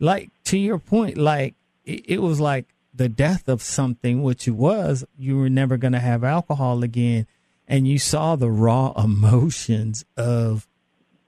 Like 0.00 0.30
to 0.44 0.58
your 0.58 0.78
point, 0.78 1.16
like 1.16 1.54
it, 1.84 2.04
it 2.06 2.22
was 2.22 2.40
like 2.40 2.66
the 2.92 3.08
death 3.08 3.48
of 3.48 3.62
something, 3.62 4.22
which 4.22 4.48
it 4.48 4.52
was, 4.52 5.04
you 5.16 5.38
were 5.38 5.50
never 5.50 5.76
going 5.76 5.92
to 5.92 6.00
have 6.00 6.24
alcohol 6.24 6.82
again. 6.82 7.26
And 7.66 7.88
you 7.88 7.98
saw 7.98 8.36
the 8.36 8.50
raw 8.50 8.92
emotions 8.92 10.04
of 10.16 10.66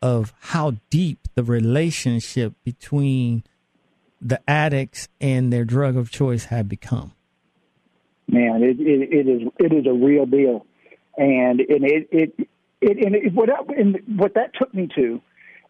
of 0.02 0.35
how 0.40 0.75
deep 0.90 1.25
the 1.37 1.45
relationship 1.45 2.55
between 2.64 3.45
the 4.21 4.40
addicts 4.49 5.09
and 5.21 5.52
their 5.52 5.64
drug 5.64 5.97
of 5.97 6.11
choice 6.11 6.47
have 6.47 6.69
become. 6.69 7.12
Man, 8.26 8.62
it, 8.62 8.81
it, 8.81 9.12
it 9.12 9.28
is 9.28 9.49
it 9.59 9.73
is 9.73 9.87
a 9.87 9.93
real 9.93 10.26
deal, 10.26 10.66
and 11.16 11.61
and 11.61 11.85
it 11.85 12.09
it, 12.11 12.49
it 12.81 13.07
and 13.07 13.14
it, 13.14 13.33
what 13.33 13.49
and 13.78 13.99
what 14.19 14.35
that 14.35 14.52
took 14.59 14.75
me 14.75 14.88
to 14.97 15.21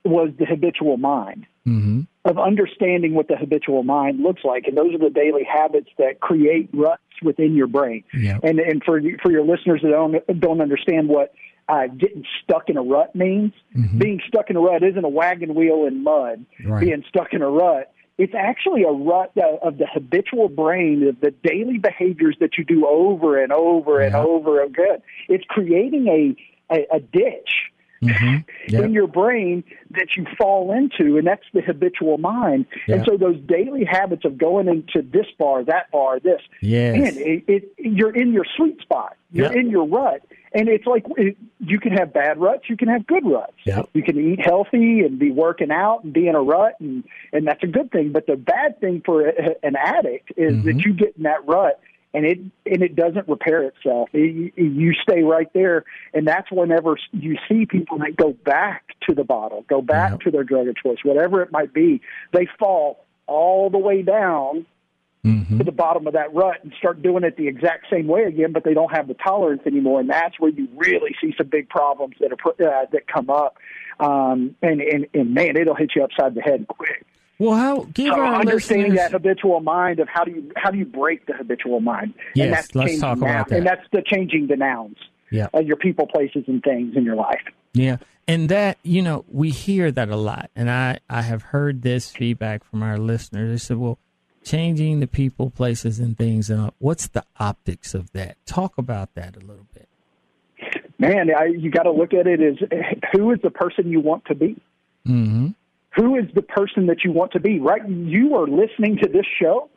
was 0.04 0.30
the 0.38 0.46
habitual 0.46 0.96
mind 0.96 1.46
mm-hmm. 1.66 2.02
of 2.24 2.38
understanding 2.38 3.12
what 3.12 3.28
the 3.28 3.36
habitual 3.36 3.82
mind 3.82 4.22
looks 4.22 4.42
like, 4.44 4.64
and 4.66 4.76
those 4.76 4.94
are 4.94 4.98
the 4.98 5.10
daily 5.10 5.44
habits 5.44 5.90
that 5.98 6.20
create 6.20 6.70
ruts 6.72 7.02
within 7.22 7.54
your 7.54 7.66
brain. 7.66 8.04
Yep. 8.14 8.40
And 8.42 8.58
and 8.58 8.82
for 8.84 9.00
for 9.22 9.30
your 9.30 9.44
listeners 9.44 9.82
that 9.82 9.90
don't 9.90 10.40
don't 10.40 10.60
understand 10.62 11.08
what 11.08 11.34
uh, 11.68 11.86
getting 11.88 12.24
stuck 12.42 12.68
in 12.68 12.76
a 12.76 12.82
rut 12.82 13.14
means, 13.14 13.52
Mhm. 13.76 13.98
being 13.98 14.20
stuck 14.26 14.50
in 14.50 14.56
a 14.56 14.60
rut 14.60 14.82
isn't 14.82 15.04
a 15.04 15.08
wagon 15.08 15.54
wheel 15.54 15.84
in 15.86 16.02
mud. 16.02 16.44
Right. 16.64 16.80
Being 16.80 17.02
stuck 17.08 17.32
in 17.34 17.42
a 17.42 17.50
rut, 17.50 17.92
it's 18.18 18.34
actually 18.34 18.84
a 18.84 18.92
rut 18.92 19.32
of 19.62 19.78
the 19.78 19.86
habitual 19.86 20.48
brain 20.48 21.06
of 21.08 21.20
the 21.20 21.32
daily 21.42 21.78
behaviors 21.78 22.36
that 22.40 22.56
you 22.56 22.64
do 22.64 22.86
over 22.86 23.42
and 23.42 23.52
over 23.52 24.00
and 24.00 24.14
over 24.14 24.62
again. 24.62 25.02
It's 25.28 25.44
creating 25.48 26.08
a 26.08 26.36
a, 26.68 26.86
a 26.96 27.00
ditch 27.00 27.70
Mhm. 28.08 28.44
Yep. 28.68 28.84
in 28.84 28.92
your 28.92 29.06
brain 29.06 29.62
that 29.90 30.16
you 30.16 30.24
fall 30.38 30.72
into, 30.72 31.16
and 31.18 31.26
that's 31.26 31.44
the 31.52 31.60
habitual 31.60 32.18
mind. 32.18 32.66
Yeah. 32.86 32.96
And 32.96 33.04
so 33.06 33.16
those 33.16 33.38
daily 33.40 33.84
habits 33.84 34.24
of 34.24 34.38
going 34.38 34.68
into 34.68 35.02
this 35.02 35.26
bar, 35.38 35.62
that 35.64 35.90
bar, 35.90 36.18
this, 36.20 36.40
Yes. 36.60 36.96
man, 36.96 37.12
it, 37.16 37.44
it, 37.46 37.72
you're 37.78 38.14
in 38.14 38.32
your 38.32 38.44
sweet 38.56 38.80
spot. 38.80 39.16
You're 39.32 39.52
Yeah. 39.52 39.60
in 39.60 39.70
your 39.70 39.86
rut, 39.86 40.22
and 40.52 40.68
it's 40.68 40.86
like 40.86 41.04
it, 41.16 41.36
you 41.60 41.78
can 41.80 41.92
have 41.92 42.12
bad 42.12 42.38
ruts, 42.38 42.68
you 42.70 42.76
can 42.76 42.88
have 42.88 43.06
good 43.06 43.26
ruts. 43.26 43.54
You 43.92 44.02
can 44.02 44.18
eat 44.18 44.40
healthy 44.40 45.00
and 45.00 45.18
be 45.18 45.30
working 45.32 45.70
out 45.70 46.04
and 46.04 46.12
be 46.12 46.28
in 46.28 46.34
a 46.34 46.42
rut, 46.42 46.74
and 46.80 47.04
and 47.32 47.46
that's 47.46 47.62
a 47.62 47.66
good 47.66 47.90
thing. 47.90 48.12
But 48.12 48.26
the 48.26 48.36
bad 48.36 48.80
thing 48.80 49.02
for 49.04 49.26
a, 49.28 49.54
an 49.64 49.74
addict 49.76 50.32
is 50.36 50.54
Mm-hmm. 50.54 50.66
that 50.66 50.84
you 50.84 50.92
get 50.94 51.14
in 51.16 51.24
that 51.24 51.46
rut. 51.46 51.80
And 52.16 52.24
it 52.24 52.38
and 52.64 52.82
it 52.82 52.96
doesn't 52.96 53.28
repair 53.28 53.62
itself. 53.64 54.08
It, 54.14 54.54
you 54.56 54.94
stay 54.94 55.22
right 55.22 55.52
there, 55.52 55.84
and 56.14 56.26
that's 56.26 56.50
whenever 56.50 56.96
you 57.12 57.36
see 57.46 57.66
people 57.66 57.98
that 57.98 58.16
go 58.16 58.32
back 58.32 58.84
to 59.06 59.14
the 59.14 59.22
bottle, 59.22 59.66
go 59.68 59.82
back 59.82 60.12
Yeah. 60.12 60.16
to 60.24 60.30
their 60.30 60.42
drug 60.42 60.66
of 60.66 60.76
choice, 60.76 60.96
whatever 61.04 61.42
it 61.42 61.52
might 61.52 61.74
be. 61.74 62.00
They 62.32 62.46
fall 62.58 63.04
all 63.26 63.68
the 63.68 63.76
way 63.76 64.00
down 64.00 64.64
Mhm. 65.26 65.58
to 65.58 65.64
the 65.64 65.72
bottom 65.72 66.06
of 66.06 66.14
that 66.14 66.32
rut 66.32 66.56
and 66.62 66.72
start 66.78 67.02
doing 67.02 67.22
it 67.22 67.36
the 67.36 67.48
exact 67.48 67.90
same 67.90 68.06
way 68.06 68.22
again, 68.22 68.52
but 68.52 68.64
they 68.64 68.74
don't 68.74 68.92
have 68.92 69.08
the 69.08 69.14
tolerance 69.14 69.62
anymore, 69.66 70.00
and 70.00 70.08
that's 70.08 70.40
where 70.40 70.50
you 70.50 70.68
really 70.74 71.14
see 71.20 71.34
some 71.36 71.48
big 71.48 71.68
problems 71.68 72.14
that 72.20 72.32
are 72.32 72.36
pr- 72.36 72.62
uh, 72.62 72.86
that 72.92 73.06
come 73.08 73.28
up. 73.28 73.58
Um, 74.00 74.56
and, 74.62 74.80
and 74.80 75.06
and 75.12 75.34
man, 75.34 75.56
it'll 75.56 75.74
hit 75.74 75.90
you 75.94 76.02
upside 76.02 76.34
the 76.34 76.40
head 76.40 76.66
quick. 76.68 77.04
Well, 77.38 77.54
how 77.56 77.80
give 77.92 78.14
So 78.14 78.20
our 78.20 78.34
understanding 78.36 78.92
listeners. 78.92 79.10
that 79.10 79.12
habitual 79.12 79.60
mind 79.60 80.00
of 80.00 80.08
how 80.08 80.24
do 80.24 80.30
you 80.32 80.52
how 80.56 80.70
do 80.70 80.78
you 80.78 80.86
break 80.86 81.26
the 81.26 81.34
habitual 81.34 81.80
mind? 81.80 82.14
Yes, 82.34 82.44
and 82.46 82.54
that's 82.54 82.74
let's 82.74 82.98
talk 83.00 83.18
about 83.18 83.26
noun- 83.26 83.44
that. 83.48 83.56
And 83.58 83.66
that's 83.66 83.86
the 83.92 84.02
changing 84.06 84.46
the 84.46 84.56
nouns, 84.56 84.96
Yeah. 85.30 85.48
uh, 85.54 85.60
your 85.60 85.76
people, 85.76 86.06
places, 86.06 86.44
and 86.46 86.62
things 86.62 86.96
in 86.96 87.04
your 87.04 87.16
life. 87.16 87.42
Yeah. 87.74 87.98
And 88.28 88.48
that, 88.48 88.78
you 88.82 89.02
know, 89.02 89.24
we 89.30 89.50
hear 89.50 89.92
that 89.92 90.08
a 90.08 90.16
lot. 90.16 90.50
And 90.56 90.68
I, 90.70 90.98
I 91.08 91.22
have 91.22 91.42
heard 91.42 91.82
this 91.82 92.10
feedback 92.10 92.64
from 92.64 92.82
our 92.82 92.98
listeners. 92.98 93.50
They 93.52 93.58
said, 93.58 93.76
well, 93.76 93.98
changing 94.42 94.98
the 95.00 95.06
people, 95.06 95.50
places, 95.50 96.00
and 96.00 96.16
things. 96.18 96.50
And 96.50 96.72
what's 96.78 97.06
the 97.06 97.22
optics 97.38 97.94
of 97.94 98.10
that? 98.14 98.36
Talk 98.46 98.78
about 98.78 99.14
that 99.14 99.36
a 99.36 99.40
little 99.40 99.66
bit. 99.74 99.88
Man, 100.98 101.30
I, 101.38 101.44
you 101.44 101.70
got 101.70 101.82
to 101.84 101.92
look 101.92 102.14
at 102.14 102.26
it 102.26 102.40
as 102.40 102.56
who 103.12 103.30
is 103.30 103.38
the 103.42 103.50
person 103.50 103.90
you 103.90 104.00
want 104.00 104.24
to 104.24 104.34
be. 104.34 104.56
Mm-hmm. 105.06 105.48
Who 105.96 106.16
is 106.16 106.26
the 106.34 106.42
person 106.42 106.86
that 106.86 107.04
you 107.04 107.10
want 107.12 107.32
to 107.32 107.40
be 107.40 107.58
right 107.58 107.86
you 107.88 108.34
are 108.36 108.46
listening 108.46 108.96
to 109.02 109.08
this 109.08 109.26
show 109.40 109.68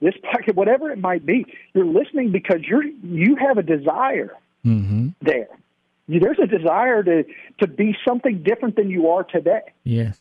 this 0.00 0.14
podcast 0.24 0.54
whatever 0.54 0.90
it 0.90 0.98
might 0.98 1.24
be 1.24 1.44
you're 1.74 1.84
listening 1.86 2.30
because 2.32 2.60
you're 2.62 2.84
you 2.84 3.36
have 3.36 3.58
a 3.58 3.62
desire 3.62 4.32
Mm-hmm. 4.64 5.08
there 5.22 5.48
you, 6.06 6.20
there's 6.20 6.38
a 6.40 6.46
desire 6.46 7.02
to 7.02 7.24
to 7.60 7.66
be 7.66 7.96
something 8.06 8.42
different 8.44 8.76
than 8.76 8.90
you 8.90 9.08
are 9.10 9.24
today 9.24 9.62
Yes. 9.82 10.20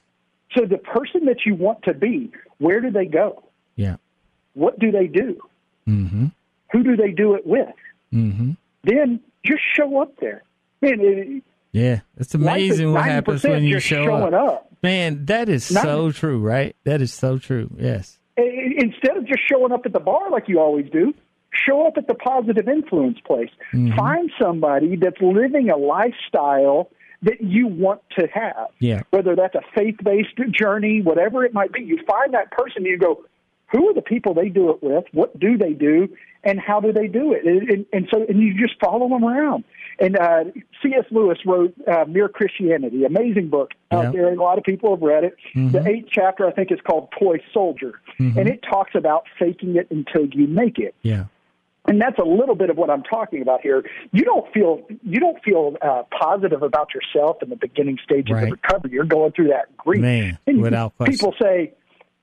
so 0.56 0.66
the 0.66 0.78
person 0.80 1.26
that 1.26 1.46
you 1.46 1.54
want 1.56 1.84
to 1.84 1.94
be 1.94 2.32
where 2.58 2.82
do 2.82 2.90
they 2.90 3.06
go 3.06 3.44
Yeah. 3.76 3.98
what 4.54 4.80
do 4.80 4.92
they 4.92 5.08
do 5.08 5.40
Mm-hmm. 5.88 6.28
who 6.72 6.84
do 6.84 6.96
they 6.96 7.12
do 7.12 7.36
it 7.36 7.46
with 7.46 7.68
Mm-hmm. 8.14 8.52
then 8.84 9.20
just 9.46 9.62
show 9.76 10.02
up 10.02 10.16
there 10.20 10.44
man 10.82 11.42
Yeah. 11.72 12.02
It's 12.18 12.34
amazing 12.34 12.94
what 12.94 13.06
happens 13.06 13.44
when 13.44 13.64
you 13.64 13.80
show 13.80 14.06
showing 14.06 14.34
up. 14.34 14.50
up. 14.50 14.68
Man, 14.84 15.26
that 15.26 15.48
is 15.50 15.64
so 15.64 16.12
true, 16.12 16.40
right? 16.40 16.76
That 16.86 17.02
is 17.02 17.14
so 17.14 17.38
true. 17.38 17.70
Yes. 17.78 18.18
Instead 18.38 19.18
of 19.18 19.28
just 19.28 19.42
showing 19.48 19.72
up 19.72 19.86
at 19.86 19.94
the 19.94 20.00
bar 20.00 20.32
like 20.32 20.48
you 20.48 20.60
always 20.60 20.90
do, 20.92 21.14
show 21.54 21.86
up 21.88 21.94
at 21.98 22.08
the 22.08 22.16
positive 22.16 22.68
influence 22.68 23.20
place. 23.26 23.50
Mm-hmm. 23.74 23.96
Find 23.96 24.32
somebody 24.42 24.96
that's 24.96 25.22
living 25.22 25.70
a 25.70 25.78
lifestyle 25.78 26.90
that 27.22 27.42
you 27.42 27.68
want 27.68 28.02
to 28.18 28.28
have. 28.34 28.70
Yeah. 28.80 29.04
Whether 29.12 29.36
that's 29.36 29.56
a 29.56 29.62
faith 29.76 29.98
based 30.04 30.38
journey, 30.52 31.02
whatever 31.02 31.46
it 31.46 31.54
might 31.54 31.72
be, 31.72 31.84
you 31.84 32.00
find 32.08 32.34
that 32.34 32.52
person 32.52 32.78
and 32.78 32.88
you 32.88 32.98
go, 32.98 33.24
who 33.72 33.90
are 33.90 33.94
the 33.94 34.02
people 34.02 34.34
they 34.34 34.50
do 34.50 34.70
it 34.72 34.82
with? 34.84 35.06
What 35.12 35.40
do 35.40 35.58
they 35.58 35.74
do? 35.74 36.10
And 36.44 36.60
how 36.60 36.80
do 36.80 36.92
they 36.92 37.08
do 37.08 37.34
it? 37.34 37.46
And, 37.46 37.70
and, 37.70 37.86
and 37.94 38.08
so, 38.12 38.26
and 38.28 38.40
you 38.42 38.54
just 38.60 38.80
follow 38.80 39.08
them 39.08 39.24
around. 39.24 39.64
And 40.00 40.18
uh, 40.18 40.46
C.S. 40.82 41.06
Lewis 41.12 41.38
wrote 41.46 41.74
uh, 41.88 42.06
Mere 42.08 42.28
Christianity, 42.28 43.06
amazing 43.06 43.50
book 43.50 43.72
out 43.92 44.06
Yeah. 44.06 44.12
there, 44.12 44.28
and 44.30 44.40
a 44.40 44.42
lot 44.42 44.58
of 44.58 44.64
people 44.64 44.96
have 44.96 45.02
read 45.04 45.24
it. 45.24 45.36
The 45.56 45.88
eighth 45.88 46.10
chapter, 46.12 46.48
I 46.48 46.52
think, 46.52 46.72
is 46.72 46.80
called 46.82 47.10
Toy 47.20 47.38
Soldier, 47.54 48.00
and 48.18 48.48
it 48.48 48.62
talks 48.68 48.96
about 48.96 49.26
faking 49.38 49.76
it 49.76 49.88
until 49.92 50.26
you 50.26 50.48
make 50.48 50.80
it 50.80 50.96
Yeah. 51.04 51.26
and 51.88 52.02
that's 52.02 52.18
a 52.18 52.24
little 52.24 52.56
bit 52.56 52.70
of 52.72 52.78
what 52.78 52.90
I'm 52.90 53.04
talking 53.04 53.42
about 53.44 53.62
here. 53.62 53.84
You 54.12 54.24
don't 54.24 54.52
feel 54.54 54.82
you 55.04 55.20
don't 55.20 55.44
feel 55.44 55.76
uh, 55.82 56.04
positive 56.20 56.64
about 56.64 56.90
yourself 56.96 57.44
in 57.44 57.50
the 57.50 57.56
beginning 57.56 58.00
stages 58.04 58.34
Right. 58.34 58.46
of 58.46 58.52
recovery. 58.52 58.92
You're 58.94 59.06
going 59.06 59.32
through 59.34 59.50
that 59.50 59.76
grief. 59.78 60.02
Man, 60.02 60.40
And 60.48 60.62
without 60.62 60.96
question. 60.98 61.14
People 61.14 61.36
say, 61.40 61.74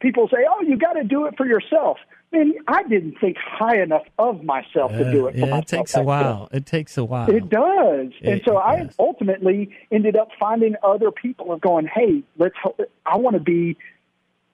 people 0.00 0.28
say, 0.28 0.38
"Oh, 0.49 0.62
you 0.62 0.76
got 0.76 0.95
to 0.95 1.05
do 1.05 1.26
it 1.26 1.37
for 1.37 1.47
yourself." 1.47 1.99
Man, 2.33 2.52
I 2.67 2.83
didn't 2.83 3.19
think 3.21 3.38
high 3.38 3.81
enough 3.81 4.05
of 4.19 4.45
myself 4.45 4.93
to 4.93 5.11
do 5.11 5.28
it 5.28 5.33
for 5.33 5.38
yeah, 5.38 5.45
myself. 5.47 5.64
it 5.64 5.69
takes 5.69 5.95
a 5.97 6.02
while. 6.02 6.49
It 6.52 6.67
takes 6.67 6.99
a 6.99 7.05
while. 7.05 7.31
It 7.31 7.49
does, 7.49 8.12
and 8.23 8.43
so 8.45 8.59
I 8.59 8.85
does. 8.85 8.95
ultimately 8.99 9.71
ended 9.90 10.17
up 10.17 10.28
finding 10.38 10.75
other 10.83 11.11
people 11.11 11.52
and 11.52 11.61
going, 11.61 11.87
"Hey, 11.87 12.23
let's. 12.37 12.57
I 13.07 13.17
want 13.17 13.35
to 13.35 13.40
be. 13.40 13.76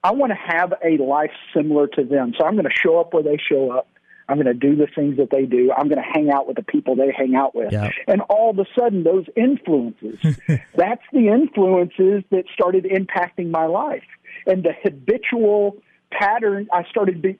I 0.03 0.11
want 0.11 0.31
to 0.31 0.37
have 0.37 0.73
a 0.83 0.97
life 0.97 1.31
similar 1.53 1.87
to 1.87 2.03
them. 2.03 2.33
So 2.37 2.45
I'm 2.45 2.53
going 2.53 2.65
to 2.65 2.75
show 2.75 2.99
up 2.99 3.13
where 3.13 3.23
they 3.23 3.37
show 3.37 3.71
up. 3.71 3.87
I'm 4.27 4.37
going 4.37 4.47
to 4.47 4.53
do 4.53 4.75
the 4.75 4.87
things 4.87 5.17
that 5.17 5.29
they 5.31 5.45
do. 5.45 5.71
I'm 5.75 5.87
going 5.87 6.01
to 6.01 6.09
hang 6.09 6.31
out 6.31 6.47
with 6.47 6.55
the 6.55 6.63
people 6.63 6.95
they 6.95 7.11
hang 7.15 7.35
out 7.35 7.55
with. 7.55 7.71
Yeah. 7.71 7.91
And 8.07 8.21
all 8.21 8.49
of 8.49 8.59
a 8.59 8.65
sudden, 8.77 9.03
those 9.03 9.25
influences, 9.35 10.19
that's 10.75 11.03
the 11.13 11.27
influences 11.27 12.23
that 12.31 12.45
started 12.53 12.85
impacting 12.85 13.51
my 13.51 13.65
life. 13.65 14.03
And 14.45 14.63
the 14.63 14.73
habitual 14.83 15.77
pattern, 16.11 16.67
I 16.71 16.83
started 16.89 17.21
be, 17.21 17.37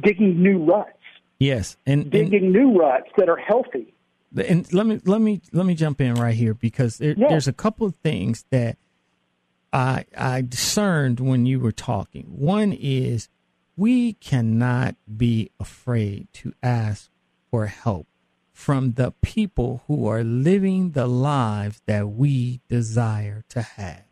digging 0.00 0.42
new 0.42 0.64
ruts, 0.64 0.92
Yes. 1.38 1.76
And, 1.86 2.02
and 2.02 2.10
digging 2.10 2.52
new 2.52 2.78
ruts 2.78 3.08
that 3.16 3.28
are 3.28 3.36
healthy. 3.36 3.92
and 4.36 4.72
let 4.72 4.86
me 4.86 5.00
let 5.04 5.20
me 5.20 5.40
let 5.52 5.66
me 5.66 5.74
jump 5.74 6.00
in 6.00 6.14
right 6.14 6.34
here 6.34 6.54
because 6.54 6.98
there, 6.98 7.14
there's 7.14 7.48
a 7.48 7.52
couple 7.52 7.86
of 7.86 7.94
things 7.96 8.44
that 8.50 8.78
I 9.72 10.06
I 10.16 10.42
discerned 10.42 11.20
when 11.20 11.46
you 11.46 11.60
were 11.60 11.72
talking. 11.72 12.24
One 12.36 12.72
is 12.72 13.28
we 13.76 14.14
cannot 14.14 14.96
be 15.16 15.50
afraid 15.58 16.28
to 16.34 16.52
ask 16.62 17.10
for 17.50 17.66
help 17.66 18.06
from 18.52 18.92
the 18.92 19.12
people 19.20 19.82
who 19.88 20.06
are 20.06 20.22
living 20.22 20.92
the 20.92 21.08
lives 21.08 21.82
that 21.86 22.08
we 22.08 22.60
desire 22.68 23.44
to 23.48 23.62
have. 23.62 24.04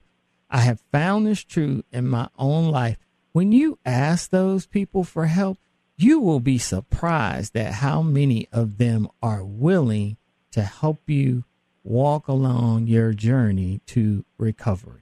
I 0.52 0.58
have 0.58 0.80
found 0.92 1.26
this 1.26 1.42
true 1.42 1.82
in 1.92 2.06
my 2.08 2.28
own 2.38 2.68
life. 2.70 2.98
When 3.32 3.50
you 3.52 3.78
ask 3.86 4.30
those 4.30 4.66
people 4.66 5.02
for 5.02 5.26
help, 5.26 5.58
you 5.96 6.20
will 6.20 6.40
be 6.40 6.58
surprised 6.58 7.56
at 7.56 7.74
how 7.74 8.02
many 8.02 8.48
of 8.52 8.76
them 8.78 9.08
are 9.22 9.42
willing 9.44 10.18
to 10.50 10.62
help 10.62 11.08
you 11.08 11.44
walk 11.82 12.28
along 12.28 12.86
your 12.86 13.12
journey 13.14 13.80
to 13.86 14.24
recovery. 14.38 15.00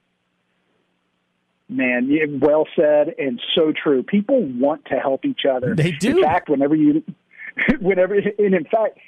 Man, 1.68 2.10
well 2.40 2.66
said 2.74 3.14
and 3.18 3.40
so 3.54 3.72
true. 3.72 4.02
People 4.02 4.42
want 4.44 4.84
to 4.86 4.94
help 4.96 5.24
each 5.24 5.42
other. 5.48 5.74
They 5.74 5.92
do. 5.92 6.18
In 6.18 6.22
fact, 6.22 6.48
whenever 6.48 6.74
you, 6.74 7.02
whenever, 7.80 8.14
and 8.14 8.54
in 8.54 8.64
fact, 8.64 8.98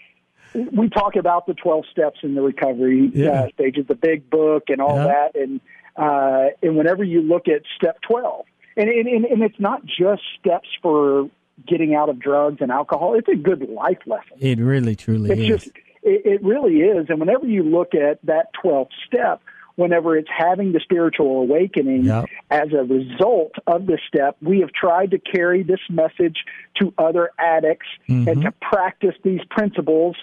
we 0.54 0.88
talk 0.88 1.16
about 1.16 1.46
the 1.46 1.54
12 1.54 1.84
steps 1.90 2.20
in 2.22 2.34
the 2.34 2.42
recovery 2.42 3.10
Yeah. 3.14 3.44
uh, 3.44 3.48
stages, 3.54 3.86
the 3.88 3.94
big 3.96 4.28
book 4.30 4.64
and 4.68 4.80
all 4.80 4.96
Yeah. 4.96 5.04
that. 5.06 5.36
And, 5.40 5.60
uh, 5.96 6.46
and 6.62 6.76
whenever 6.76 7.04
you 7.04 7.22
look 7.22 7.48
at 7.48 7.62
step 7.76 7.98
12, 8.08 8.44
and, 8.76 8.88
and, 8.88 9.24
and, 9.26 9.42
it's 9.42 9.60
not 9.60 9.84
just 9.84 10.22
steps 10.40 10.68
for 10.80 11.28
getting 11.66 11.94
out 11.94 12.08
of 12.08 12.18
drugs 12.18 12.58
and 12.60 12.70
alcohol, 12.72 13.14
it's 13.14 13.28
a 13.28 13.36
good 13.36 13.68
life 13.68 13.98
lesson. 14.06 14.36
It 14.40 14.58
really 14.58 14.96
truly 14.96 15.30
It's 15.30 15.40
is. 15.40 15.46
just, 15.64 15.76
it, 16.02 16.22
it 16.24 16.42
really 16.42 16.76
is. 16.76 17.06
And 17.10 17.20
whenever 17.20 17.46
you 17.46 17.62
look 17.62 17.94
at 17.94 18.18
that 18.24 18.46
12th 18.64 18.88
step, 19.06 19.42
whenever 19.76 20.16
it's 20.16 20.28
having 20.34 20.72
the 20.72 20.80
spiritual 20.80 21.40
awakening 21.42 22.04
Yep. 22.04 22.26
as 22.50 22.68
a 22.72 22.84
result 22.84 23.52
of 23.66 23.86
this 23.86 24.00
step, 24.08 24.36
we 24.42 24.60
have 24.60 24.72
tried 24.72 25.10
to 25.12 25.18
carry 25.18 25.62
this 25.62 25.80
message 25.90 26.38
to 26.80 26.92
other 26.98 27.30
addicts 27.38 27.86
and 28.08 28.42
to 28.42 28.52
practice 28.60 29.14
these 29.22 29.40
principles 29.50 30.16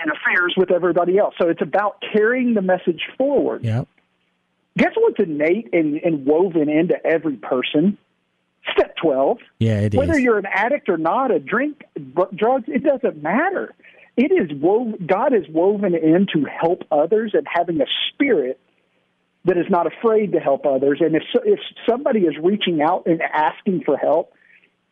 and 0.00 0.10
affairs 0.10 0.54
with 0.56 0.70
everybody 0.70 1.18
else. 1.18 1.34
So 1.40 1.48
it's 1.48 1.62
about 1.62 2.02
carrying 2.12 2.54
the 2.54 2.62
message 2.62 3.02
forward. 3.16 3.64
Yep. 3.64 3.88
Guess 4.76 4.92
what's 4.96 5.20
innate 5.20 5.68
and, 5.72 5.96
and 6.02 6.26
woven 6.26 6.68
into 6.68 6.94
every 7.04 7.36
person? 7.36 7.96
Step 8.72 8.96
12. 9.02 9.38
Yeah, 9.58 9.80
it 9.80 9.94
is. 9.94 9.98
Whether 9.98 10.18
you're 10.18 10.38
an 10.38 10.46
addict 10.52 10.88
or 10.88 10.96
not, 10.96 11.30
a 11.30 11.38
drink, 11.38 11.82
drugs, 12.34 12.64
it 12.66 12.82
doesn't 12.82 13.22
matter. 13.22 13.74
It 14.16 14.32
is 14.32 14.50
woven, 14.60 15.06
God 15.06 15.34
is 15.34 15.44
woven 15.48 15.94
in 15.94 16.26
to 16.32 16.44
help 16.44 16.82
others 16.90 17.32
and 17.34 17.46
having 17.52 17.80
a 17.80 17.86
spirit 18.12 18.58
that 19.44 19.58
is 19.58 19.66
not 19.68 19.86
afraid 19.86 20.32
to 20.32 20.40
help 20.40 20.64
others. 20.64 20.98
And 21.00 21.14
if 21.14 21.22
so, 21.32 21.40
if 21.44 21.60
somebody 21.88 22.20
is 22.20 22.34
reaching 22.42 22.80
out 22.80 23.04
and 23.06 23.20
asking 23.20 23.82
for 23.84 23.96
help, 23.96 24.32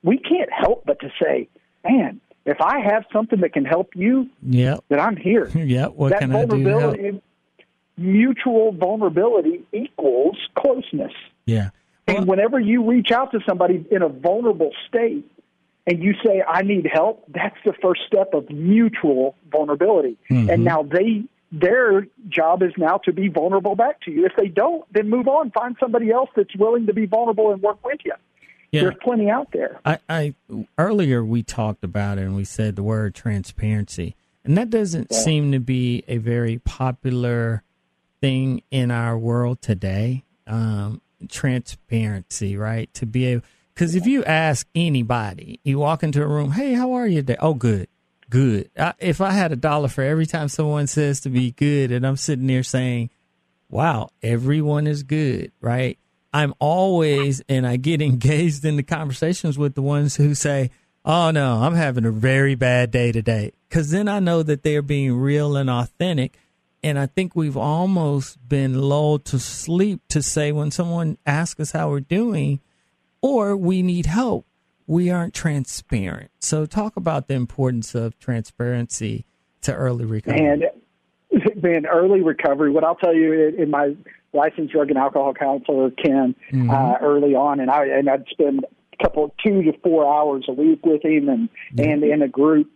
we 0.03 0.19
can't 0.19 0.51
help 0.53 0.85
but 0.85 1.01
to 1.01 1.11
say, 1.23 1.49
"Man, 1.89 2.21
if 2.45 2.61
I 2.61 2.81
have 2.81 3.05
something 3.12 3.41
that 3.41 3.53
can 3.55 3.65
help 3.65 3.95
you, 3.95 4.29
Yep. 4.43 4.85
then 4.89 5.01
I'm 5.01 5.17
here." 5.17 5.47
Yep. 5.55 5.93
What 5.95 6.11
that 6.11 6.21
can 6.21 6.35
I 6.35 6.45
do 6.45 6.62
to 6.62 6.69
help? 6.69 6.81
vulnerability, 6.83 7.23
mutual 7.97 8.73
vulnerability 8.73 9.63
equals 9.73 10.37
closeness. 10.57 11.13
Yeah. 11.47 11.71
And 12.07 12.27
whenever 12.27 12.59
you 12.59 12.89
reach 12.89 13.11
out 13.11 13.33
to 13.33 13.41
somebody 13.49 13.85
in 13.91 14.03
a 14.03 14.09
vulnerable 14.09 14.73
state 14.89 15.25
and 15.87 16.03
you 16.03 16.15
say, 16.25 16.43
I 16.47 16.63
need 16.63 16.89
help, 16.93 17.25
that's 17.29 17.57
the 17.65 17.73
first 17.81 18.03
step 18.07 18.35
of 18.35 18.51
mutual 18.51 19.37
vulnerability. 19.51 20.17
Mm-hmm. 20.31 20.51
And 20.51 20.65
now 20.65 20.83
they 20.83 21.25
their 21.53 22.07
job 22.31 22.63
is 22.63 22.73
now 22.79 22.97
to 23.05 23.13
be 23.13 23.29
vulnerable 23.29 23.77
back 23.77 24.01
to 24.01 24.11
you. 24.11 24.25
If 24.25 24.33
they 24.37 24.49
don't, 24.49 24.85
then 24.93 25.11
move 25.11 25.29
on, 25.29 25.51
find 25.51 25.77
somebody 25.79 26.11
else 26.11 26.31
that's 26.35 26.57
willing 26.57 26.87
to 26.87 26.95
be 26.95 27.05
vulnerable 27.05 27.53
and 27.53 27.61
work 27.61 27.85
with 27.85 28.01
you. 28.07 28.15
Yeah. 28.71 28.83
There's 28.85 28.95
plenty 29.03 29.29
out 29.29 29.49
there. 29.53 29.79
I, 29.85 29.99
I 30.09 30.35
earlier 30.79 31.23
we 31.23 31.43
talked 31.43 31.85
about 31.85 32.17
it 32.17 32.23
and 32.23 32.35
we 32.35 32.45
said 32.45 32.75
the 32.75 32.83
word 32.83 33.15
transparency, 33.15 34.17
and 34.45 34.57
that 34.57 34.71
doesn't 34.71 35.13
seem 35.13 35.53
to 35.53 35.61
be 35.61 36.05
a 36.09 36.17
very 36.17 36.59
popular 36.59 37.63
thing 38.23 38.62
in 38.71 38.91
our 38.91 39.19
world 39.19 39.61
today. 39.61 40.25
Um, 40.47 41.02
transparency, 41.29 42.57
right? 42.57 42.93
To 42.95 43.07
be 43.07 43.26
able, 43.26 43.45
because 43.75 43.95
if 43.95 44.07
you 44.07 44.25
ask 44.25 44.67
anybody, 44.75 45.61
you 45.64 45.79
walk 45.79 46.02
into 46.02 46.23
a 46.23 46.26
room, 46.26 46.52
hey, 46.52 46.73
how 46.73 46.93
are 46.93 47.07
you 47.07 47.17
today? 47.17 47.37
Oh, 47.41 47.55
good, 47.55 47.88
good. 48.31 48.71
I, 48.79 48.95
if 48.99 49.21
I 49.21 49.33
had 49.33 49.52
a 49.52 49.57
dollar 49.57 49.88
for 49.88 50.02
every 50.02 50.26
time 50.26 50.49
someone 50.49 50.87
says 50.87 51.21
to 51.21 51.29
be 51.29 51.52
good, 51.52 51.93
and 51.93 52.07
I'm 52.07 52.17
sitting 52.17 52.47
there 52.47 52.62
saying, 52.62 53.11
wow, 53.69 54.11
everyone 54.23 54.87
is 54.87 55.02
good, 55.02 55.52
right? 55.61 55.99
I'm 56.33 56.55
always, 56.59 57.43
and 57.49 57.67
I 57.67 57.76
get 57.76 58.00
engaged 58.02 58.64
in 58.64 58.76
the 58.76 58.83
conversations 58.83 59.59
with 59.59 59.75
the 59.75 59.83
ones 59.83 60.17
who 60.17 60.35
say, 60.35 60.71
oh 61.05 61.31
no, 61.31 61.62
I'm 61.62 61.75
having 61.75 62.05
a 62.05 62.12
very 62.12 62.55
bad 62.55 62.91
day 62.91 63.12
today. 63.12 63.52
Cause 63.71 63.91
then 63.91 64.07
I 64.07 64.21
know 64.21 64.43
that 64.43 64.62
they're 64.62 64.83
being 64.83 65.17
real 65.17 65.57
and 65.57 65.71
authentic. 65.71 66.38
And 66.83 66.99
I 66.99 67.07
think 67.07 67.37
we've 67.37 67.57
almost 67.57 68.49
been 68.49 68.81
lulled 68.81 69.25
to 69.27 69.39
sleep 69.39 70.03
to 70.09 70.23
say 70.23 70.51
when 70.53 70.71
someone 70.71 71.17
asks 71.25 71.61
us 71.61 71.73
how 71.73 71.91
we're 71.91 72.01
doing 72.01 72.61
or 73.21 73.57
we 73.57 73.83
need 73.83 74.07
help, 74.07 74.47
we 74.87 75.11
aren't 75.11 75.33
transparent. 75.33 76.31
So 76.41 76.67
talk 76.67 76.97
about 76.97 77.29
the 77.29 77.35
importance 77.35 77.95
of 77.95 78.19
transparency 78.19 79.25
to 79.62 79.73
early 79.73 80.05
recovery. 80.05 80.45
And 80.45 80.65
man, 81.62 81.87
early 81.87 82.21
recovery. 82.21 82.71
What 82.71 82.85
I'll 82.85 82.97
tell 82.97 83.15
you 83.15 83.33
in- 83.33 83.71
my 83.71 83.95
licensed 84.33 84.73
drug 84.73 84.89
and 84.89 84.99
alcohol 84.99 85.35
counselor 85.35 85.91
Ken 85.91 86.35
uh, 86.71 86.95
early 87.01 87.35
on, 87.35 87.61
and 87.61 87.71
I 87.71 87.87
and 87.87 88.09
I'd 88.09 88.27
spend 88.31 88.65
a 88.65 89.03
couple 89.03 89.35
two 89.45 89.62
to 89.62 89.73
four 89.85 90.07
hours 90.07 90.47
a 90.49 90.53
week 90.53 90.85
with 90.85 91.05
him 91.05 91.29
and 91.29 91.49
and 91.79 92.03
in 92.03 92.23
a 92.23 92.29
group. 92.29 92.71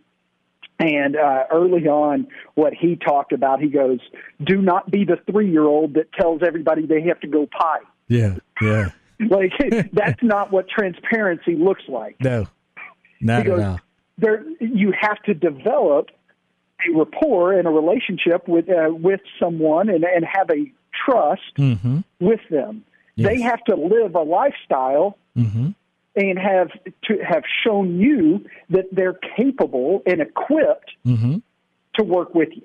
And 0.79 1.17
uh, 1.17 1.45
early 1.51 1.87
on, 1.89 2.27
what 2.55 2.75
he 2.75 2.97
talked 2.97 3.33
about, 3.33 3.61
he 3.61 3.69
goes, 3.69 4.01
"Do 4.45 4.61
not 4.61 4.91
be 4.91 5.05
the 5.05 5.17
three-year-old 5.31 5.95
that 5.95 6.13
tells 6.13 6.43
everybody 6.47 6.85
they 6.87 7.01
have 7.03 7.19
to 7.21 7.27
go 7.29 7.47
pie." 7.47 7.79
yeah, 8.09 8.37
yeah. 8.61 8.91
Like 9.19 9.53
that's 9.95 10.23
not 10.23 10.53
what 10.53 10.69
transparency 10.69 11.57
looks 11.57 11.85
like 11.89 12.17
No, 12.21 12.47
not 13.23 13.45
because 13.45 13.61
at 13.61 13.67
all. 13.67 13.81
there 14.19 14.45
you 14.61 14.93
have 15.01 15.23
to 15.23 15.33
develop 15.33 16.11
a 16.87 16.95
rapport 16.95 17.55
and 17.59 17.67
a 17.67 17.71
relationship 17.71 18.47
with 18.47 18.69
uh, 18.69 18.93
with 18.93 19.21
someone 19.41 19.89
and 19.89 20.05
and 20.05 20.23
have 20.31 20.51
a 20.51 20.71
trust 21.07 21.41
Mm-hmm. 21.57 22.01
with 22.21 22.41
them. 22.51 22.85
They 23.17 23.41
have 23.41 23.65
to 23.65 23.75
live 23.77 24.15
a 24.15 24.21
lifestyle 24.23 25.17
Mm-hmm. 25.35 25.71
And 26.17 26.39
have 26.39 26.71
to 27.05 27.19
have 27.23 27.45
shown 27.65 28.01
you 28.01 28.45
that 28.71 28.87
they're 28.93 29.19
capable 29.37 30.03
and 30.07 30.21
equipped 30.21 30.91
Mm-hmm. 31.07 31.37
to 31.95 32.03
work 32.03 32.35
with 32.35 32.49
you 32.55 32.63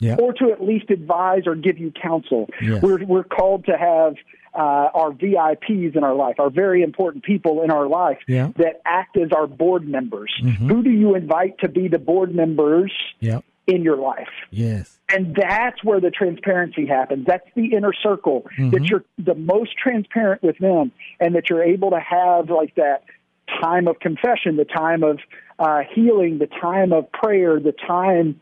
Yeah. 0.00 0.16
or 0.18 0.32
to 0.34 0.50
at 0.50 0.62
least 0.62 0.90
advise 0.90 1.42
or 1.46 1.54
give 1.54 1.78
you 1.78 1.92
counsel. 1.92 2.48
Yes. 2.62 2.82
We're 2.82 3.04
we're 3.04 3.24
called 3.24 3.66
to 3.66 3.76
have 3.76 4.14
uh, 4.54 4.88
our 4.94 5.10
VIPs 5.10 5.96
in 5.96 6.04
our 6.04 6.14
life, 6.14 6.36
our 6.38 6.48
very 6.50 6.82
important 6.82 7.24
people 7.24 7.62
in 7.62 7.70
our 7.70 7.88
life 7.88 8.18
Yeah. 8.28 8.50
that 8.56 8.80
act 8.84 9.16
as 9.16 9.32
our 9.32 9.46
board 9.48 9.86
members. 9.88 10.32
Who 10.60 10.82
do 10.82 10.90
you 10.90 11.14
invite 11.16 11.58
to 11.60 11.68
be 11.68 11.88
the 11.88 11.98
board 11.98 12.34
members 12.34 12.92
Yep. 13.20 13.44
In 13.66 13.82
your 13.82 13.96
life? 13.96 14.28
Yes. 14.50 14.98
And 15.10 15.34
that's 15.34 15.82
where 15.84 16.00
the 16.00 16.10
transparency 16.10 16.86
happens. 16.86 17.26
That's 17.26 17.46
the 17.54 17.74
inner 17.74 17.92
circle 17.92 18.46
that 18.58 18.84
you're 18.84 19.04
the 19.18 19.34
most 19.34 19.76
transparent 19.76 20.42
with 20.42 20.58
them, 20.58 20.92
and 21.20 21.34
that 21.34 21.50
you're 21.50 21.62
able 21.62 21.90
to 21.90 22.00
have 22.00 22.50
like 22.50 22.74
that 22.76 23.04
time 23.62 23.86
of 23.86 23.98
confession, 24.00 24.56
the 24.56 24.64
time 24.64 25.02
of 25.02 25.18
uh, 25.58 25.80
healing, 25.94 26.38
the 26.38 26.46
time 26.46 26.92
of 26.92 27.10
prayer, 27.12 27.60
the 27.60 27.74
time 27.86 28.40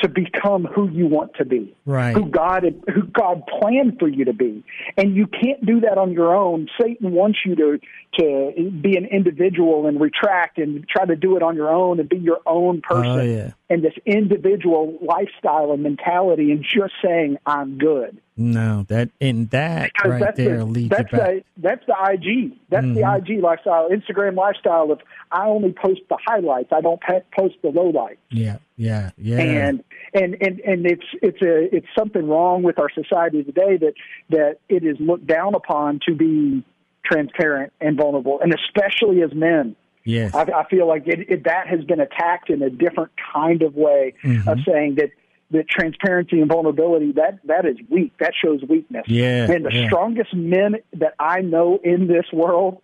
to 0.00 0.08
become 0.08 0.64
who 0.64 0.88
you 0.90 1.06
want 1.06 1.34
to 1.34 1.44
be, 1.44 1.74
Right. 1.86 2.14
who 2.16 2.26
God 2.26 2.64
who 2.92 3.02
God 3.04 3.42
planned 3.46 3.98
for 3.98 4.08
you 4.08 4.24
to 4.24 4.32
be, 4.32 4.64
and 4.96 5.14
you 5.14 5.26
can't 5.26 5.64
do 5.64 5.80
that 5.80 5.98
on 5.98 6.12
your 6.12 6.34
own. 6.34 6.68
Satan 6.80 7.12
wants 7.12 7.38
you 7.44 7.54
to 7.56 7.80
to 8.18 8.70
be 8.82 8.96
an 8.96 9.06
individual 9.06 9.86
and 9.86 10.00
retract 10.00 10.58
and 10.58 10.86
try 10.88 11.04
to 11.04 11.16
do 11.16 11.36
it 11.36 11.42
on 11.42 11.56
your 11.56 11.70
own 11.72 12.00
and 12.00 12.08
be 12.08 12.16
your 12.16 12.40
own 12.46 12.82
oh, 12.90 12.94
person 12.94 13.20
Oh 13.20 13.22
yeah. 13.22 13.50
and 13.70 13.82
this 13.82 13.94
individual 14.04 14.98
lifestyle 15.00 15.72
and 15.72 15.82
mentality 15.82 16.52
and 16.52 16.62
just 16.64 16.94
saying 17.02 17.38
I'm 17.46 17.78
good. 17.78 18.20
No, 18.36 18.84
that 18.88 19.10
and 19.20 19.48
that 19.50 19.92
Because 19.94 20.10
right 20.10 20.20
that's 20.20 20.36
there 20.36 20.58
the, 20.58 20.64
leads 20.64 20.88
that's 20.90 21.10
back. 21.10 21.20
the 21.20 21.44
that's 21.58 21.86
the 21.86 21.94
IG. 22.10 22.52
That's 22.68 22.84
Mm-hmm. 22.84 22.94
the 22.94 23.34
IG 23.36 23.42
lifestyle, 23.42 23.88
Instagram 23.90 24.34
lifestyle 24.36 24.90
of 24.90 25.00
I 25.30 25.46
only 25.46 25.72
post 25.72 26.00
the 26.08 26.18
highlights. 26.26 26.70
I 26.72 26.80
don't 26.80 27.00
post 27.00 27.54
the 27.62 27.68
lowlights. 27.68 28.16
yeah, 28.30 28.58
yeah, 28.76 29.10
yeah. 29.16 29.38
And 29.38 29.84
and 30.14 30.36
and 30.40 30.60
and 30.60 30.86
it's 30.86 31.04
it's 31.22 31.40
a 31.42 31.74
it's 31.76 31.86
something 31.96 32.26
wrong 32.28 32.62
with 32.64 32.78
our 32.80 32.90
society 32.90 33.44
today 33.44 33.76
that 33.76 33.94
that 34.30 34.58
it 34.68 34.84
is 34.84 34.96
looked 34.98 35.26
down 35.28 35.54
upon 35.54 36.00
to 36.08 36.14
be 36.14 36.64
transparent 37.04 37.72
and 37.80 37.96
vulnerable, 37.96 38.40
and 38.40 38.52
especially 38.54 39.22
as 39.22 39.32
men. 39.34 39.76
yes. 40.04 40.34
I, 40.34 40.42
I 40.42 40.64
feel 40.68 40.88
like 40.88 41.06
it, 41.06 41.20
it, 41.30 41.44
that 41.44 41.66
has 41.68 41.84
been 41.84 42.00
attacked 42.00 42.50
in 42.50 42.62
a 42.62 42.70
different 42.70 43.12
kind 43.32 43.62
of 43.62 43.74
way 43.76 44.14
Mm-hmm. 44.24 44.48
of 44.48 44.58
saying 44.66 44.96
that 44.96 45.10
that 45.54 45.68
transparency 45.68 46.40
and 46.40 46.48
vulnerability 46.50 47.12
that 47.12 47.40
that 47.44 47.66
is 47.66 47.76
weak. 47.90 48.12
That 48.20 48.32
shows 48.40 48.60
weakness. 48.68 49.04
Yeah, 49.08 49.50
And 49.50 49.64
the 49.64 49.72
yeah. 49.72 49.86
strongest 49.88 50.34
men 50.34 50.76
that 50.94 51.14
I 51.18 51.40
know 51.40 51.80
in 51.82 52.06
this 52.06 52.26
world 52.32 52.80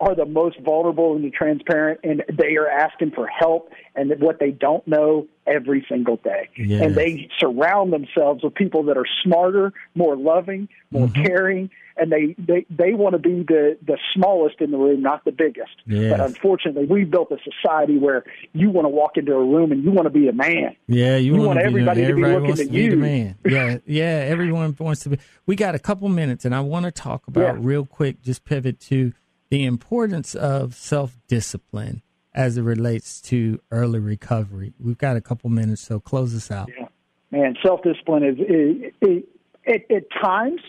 are 0.00 0.14
the 0.14 0.24
most 0.24 0.58
vulnerable 0.60 1.14
and 1.14 1.22
the 1.22 1.30
transparent, 1.30 2.00
and 2.04 2.22
they 2.32 2.56
are 2.56 2.66
asking 2.68 3.10
for 3.10 3.26
help 3.26 3.70
and 3.94 4.10
what 4.18 4.38
they 4.40 4.50
don't 4.50 4.86
know 4.88 5.26
every 5.46 5.84
single 5.90 6.16
day. 6.16 6.48
Yes. 6.56 6.82
And 6.82 6.94
they 6.94 7.28
surround 7.38 7.92
themselves 7.92 8.42
with 8.42 8.54
people 8.54 8.84
that 8.84 8.96
are 8.96 9.04
smarter, 9.22 9.74
more 9.94 10.16
loving, 10.16 10.68
more 10.90 11.08
Mm-hmm. 11.08 11.22
caring, 11.22 11.70
and 12.00 12.10
they 12.10 12.34
they 12.38 12.64
they 12.70 12.94
want 12.94 13.12
to 13.12 13.18
be 13.18 13.42
the 13.42 13.76
the 13.86 13.98
smallest 14.14 14.60
in 14.60 14.70
the 14.70 14.76
room, 14.78 15.02
not 15.02 15.24
the 15.24 15.32
biggest. 15.32 15.70
Yes. 15.86 16.10
But 16.16 16.20
unfortunately, 16.26 16.86
we've 16.86 17.10
built 17.10 17.30
a 17.30 17.36
society 17.44 17.98
where 17.98 18.24
you 18.52 18.70
want 18.70 18.86
to 18.86 18.88
walk 18.88 19.16
into 19.16 19.32
a 19.34 19.44
room 19.44 19.70
and 19.72 19.84
you 19.84 19.90
want 19.90 20.06
to 20.06 20.10
be 20.10 20.28
a 20.28 20.32
man. 20.32 20.74
Yeah, 20.86 21.16
you, 21.16 21.34
You 21.36 21.42
want 21.42 21.58
be 21.58 21.64
everybody 21.64 22.06
to 22.06 22.14
be 22.14 22.22
looking 22.22 22.50
at 22.50 22.56
to 22.56 22.64
you. 22.66 22.96
man. 22.96 23.36
Yeah, 23.44 23.78
yeah. 23.86 24.24
Everyone 24.28 24.74
wants 24.78 25.02
to 25.04 25.10
be. 25.10 25.18
We 25.46 25.56
got 25.56 25.74
a 25.74 25.78
couple 25.78 26.08
minutes, 26.08 26.44
and 26.44 26.54
I 26.54 26.60
want 26.60 26.86
to 26.86 26.90
talk 26.92 27.26
about 27.26 27.40
Yeah. 27.56 27.60
real 27.60 27.84
quick. 27.86 28.22
Just 28.22 28.44
pivot 28.44 28.80
to 28.80 29.12
the 29.50 29.64
importance 29.64 30.34
of 30.34 30.74
self 30.74 31.18
discipline 31.28 32.02
as 32.32 32.56
it 32.56 32.62
relates 32.62 33.20
to 33.20 33.60
early 33.72 33.98
recovery. 33.98 34.72
We've 34.78 34.96
got 34.98 35.16
a 35.16 35.20
couple 35.20 35.50
minutes, 35.50 35.82
so 35.82 35.98
close 35.98 36.34
us 36.34 36.50
out. 36.50 36.70
Yeah. 36.78 36.86
man, 37.32 37.56
self 37.62 37.82
discipline 37.82 38.22
is, 38.24 38.38
is, 38.38 38.92
is 39.02 39.22
at, 39.66 39.90
at 39.90 40.04
times. 40.22 40.60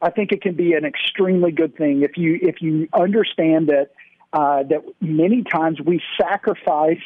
I 0.00 0.10
think 0.10 0.32
it 0.32 0.42
can 0.42 0.54
be 0.54 0.74
an 0.74 0.84
extremely 0.84 1.50
good 1.50 1.76
thing 1.76 2.02
if 2.02 2.16
you 2.16 2.38
if 2.40 2.62
you 2.62 2.88
understand 2.92 3.68
that 3.68 3.90
uh, 4.32 4.62
that 4.64 4.82
many 5.00 5.42
times 5.42 5.80
we 5.80 6.00
sacrifice 6.20 7.02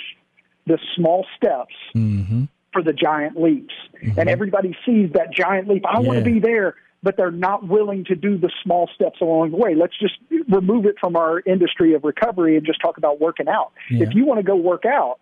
the 0.66 0.78
small 0.96 1.26
steps 1.36 1.74
Mm-hmm. 1.94 2.44
for 2.72 2.82
the 2.82 2.92
giant 2.92 3.40
leaps, 3.40 3.74
and 4.16 4.28
everybody 4.28 4.76
sees 4.86 5.10
that 5.12 5.32
giant 5.32 5.68
leap. 5.68 5.84
I 5.86 6.00
want 6.00 6.18
to 6.18 6.24
be 6.24 6.38
there, 6.40 6.76
but 7.02 7.16
they're 7.16 7.30
not 7.30 7.66
willing 7.66 8.04
to 8.06 8.14
do 8.14 8.38
the 8.38 8.50
small 8.62 8.88
steps 8.94 9.20
along 9.20 9.50
the 9.50 9.56
way. 9.56 9.74
Let's 9.74 9.98
just 9.98 10.14
remove 10.48 10.86
it 10.86 10.96
from 11.00 11.16
our 11.16 11.40
industry 11.40 11.94
of 11.94 12.04
recovery 12.04 12.56
and 12.56 12.64
just 12.64 12.80
talk 12.80 12.96
about 12.96 13.20
working 13.20 13.48
out. 13.48 13.72
Yeah. 13.90 14.06
If 14.06 14.14
you 14.14 14.24
want 14.24 14.38
to 14.38 14.42
go 14.44 14.56
work 14.56 14.84
out, 14.86 15.18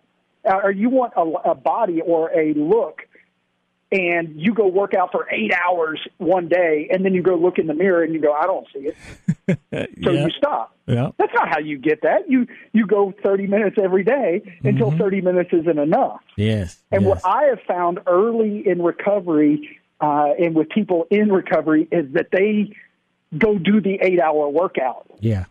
uh, 0.49 0.59
or 0.63 0.71
you 0.71 0.89
want 0.89 1.13
a, 1.15 1.51
a 1.51 1.55
body 1.55 2.01
or 2.01 2.31
a 2.31 2.53
look 2.53 3.01
and 3.91 4.39
you 4.39 4.53
go 4.53 4.67
work 4.67 4.93
out 4.93 5.11
for 5.11 5.27
eight 5.29 5.51
hours 5.53 5.99
one 6.17 6.47
day, 6.47 6.87
and 6.91 7.03
then 7.03 7.13
you 7.13 7.21
go 7.21 7.35
look 7.35 7.59
in 7.59 7.67
the 7.67 7.73
mirror 7.73 8.03
and 8.03 8.13
you 8.13 8.21
go, 8.21 8.31
I 8.31 8.43
don't 8.43 8.67
see 8.73 8.89
it. 8.89 8.97
So 10.03 10.11
yeah. 10.11 10.25
you 10.25 10.29
stop. 10.31 10.77
Yeah. 10.87 11.09
That's 11.17 11.33
not 11.33 11.49
how 11.49 11.59
you 11.59 11.77
get 11.77 12.03
that. 12.03 12.29
You 12.29 12.47
you 12.71 12.87
go 12.87 13.13
30 13.21 13.47
minutes 13.47 13.75
every 13.81 14.03
day 14.03 14.41
until 14.63 14.91
30 14.91 15.21
minutes 15.21 15.49
isn't 15.51 15.77
enough. 15.77 16.21
Yes. 16.37 16.77
And 16.89 17.01
yes. 17.01 17.09
what 17.09 17.25
I 17.25 17.43
have 17.49 17.59
found 17.67 17.99
early 18.07 18.65
in 18.65 18.81
recovery 18.81 19.77
uh, 19.99 20.29
and 20.39 20.55
with 20.55 20.69
people 20.69 21.05
in 21.09 21.31
recovery 21.31 21.87
is 21.91 22.13
that 22.13 22.27
they 22.31 22.73
go 23.37 23.57
do 23.57 23.81
the 23.81 23.99
eight 24.01 24.21
hour 24.21 24.47
workout 24.47 25.05
yeah. 25.19 25.45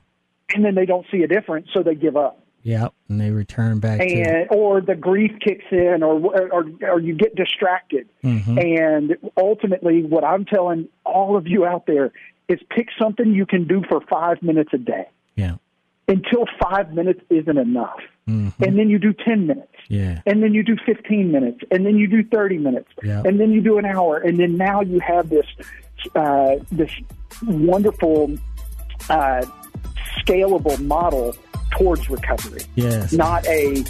and 0.55 0.65
then 0.65 0.75
they 0.75 0.87
don't 0.87 1.07
see 1.11 1.23
a 1.23 1.29
difference, 1.29 1.69
so 1.75 1.83
they 1.83 1.95
give 1.95 2.17
up. 2.17 2.43
Yeah. 2.63 2.89
And 3.09 3.21
they 3.21 3.31
return 3.31 3.79
back 3.79 4.01
to 4.01 4.47
or 4.51 4.81
the 4.81 4.95
grief 4.95 5.33
kicks 5.41 5.65
in, 5.71 6.03
or 6.03 6.21
or, 6.53 6.65
or 6.83 7.01
you 7.01 7.15
get 7.15 7.35
distracted. 7.35 8.09
Mm-hmm. 8.23 8.59
And 8.59 9.17
ultimately, 9.37 10.03
what 10.03 10.25
I'm 10.25 10.45
telling 10.45 10.89
all 11.05 11.37
of 11.37 11.47
you 11.47 11.65
out 11.65 11.87
there 11.87 12.13
is 12.51 12.59
pick 12.69 12.89
something 13.01 13.33
you 13.33 13.47
can 13.47 13.67
do 13.67 13.83
for 13.89 14.01
five 14.11 14.43
minutes 14.43 14.71
a 14.75 14.79
day 14.79 15.09
yeah. 15.37 15.55
until 16.09 16.45
five 16.61 16.93
minutes 16.93 17.21
isn't 17.31 17.57
enough. 17.57 18.01
Mm-hmm. 18.29 18.63
And 18.63 18.79
then 18.79 18.91
you 18.91 18.99
do 18.99 19.13
10 19.13 19.47
minutes. 19.47 19.73
Yeah. 19.89 20.21
And 20.27 20.43
then 20.43 20.53
you 20.53 20.65
do 20.65 20.77
15 20.85 21.31
minutes. 21.31 21.61
And 21.71 21.87
then 21.87 21.97
you 21.97 22.09
do 22.09 22.25
30 22.25 22.59
minutes. 22.59 22.89
Yeah. 23.03 23.23
And 23.25 23.41
then 23.41 23.53
you 23.53 23.61
do 23.61 23.79
an 23.79 23.85
hour. 23.85 24.19
And 24.19 24.39
then 24.39 24.57
now 24.57 24.81
you 24.83 24.99
have 25.01 25.31
this, 25.31 25.47
uh, 26.17 26.57
this 26.73 26.91
wonderful, 27.47 28.37
uh, 29.09 29.43
scalable 30.25 30.79
model 30.81 31.37
towards 31.71 32.09
recovery, 32.11 32.63
Yes. 32.75 33.13
not 33.13 33.47
a 33.47 33.85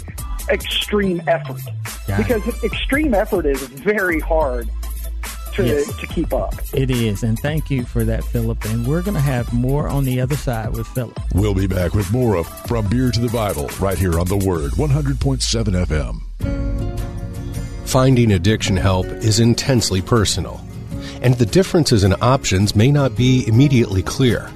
extreme 0.49 1.21
effort. 1.27 1.61
Got 2.07 2.19
it. 2.19 2.27
because 2.27 2.63
extreme 2.63 3.13
effort 3.13 3.45
is 3.45 3.61
very 3.61 4.19
hard 4.19 4.67
to, 5.53 5.63
Yes. 5.65 5.95
to 5.97 6.07
keep 6.07 6.33
up. 6.33 6.55
It 6.73 6.89
is. 6.89 7.23
And 7.23 7.37
thank 7.39 7.69
you 7.69 7.83
for 7.85 8.03
that, 8.05 8.23
Phillip. 8.23 8.63
And 8.65 8.87
we're 8.87 9.01
going 9.01 9.15
to 9.15 9.19
have 9.21 9.51
more 9.53 9.87
on 9.87 10.03
the 10.05 10.19
other 10.21 10.35
side 10.35 10.69
with 10.75 10.87
Phillip. 10.87 11.19
We'll 11.35 11.53
be 11.53 11.67
back 11.67 11.93
with 11.93 12.11
more 12.11 12.35
of 12.37 12.47
From 12.67 12.87
Beer 12.87 13.11
to 13.11 13.19
the 13.19 13.29
Bible 13.29 13.69
right 13.79 13.97
here 13.97 14.19
on 14.19 14.27
The 14.27 14.37
Word 14.37 14.71
100.7 14.77 15.75
FM. 15.85 16.21
Finding 17.85 18.31
addiction 18.31 18.77
help 18.77 19.05
is 19.07 19.39
intensely 19.39 20.01
personal, 20.01 20.61
and 21.21 21.35
the 21.35 21.45
differences 21.45 22.03
in 22.03 22.15
options 22.21 22.75
may 22.75 22.89
not 22.91 23.15
be 23.17 23.45
immediately 23.47 24.01
clear. 24.01 24.49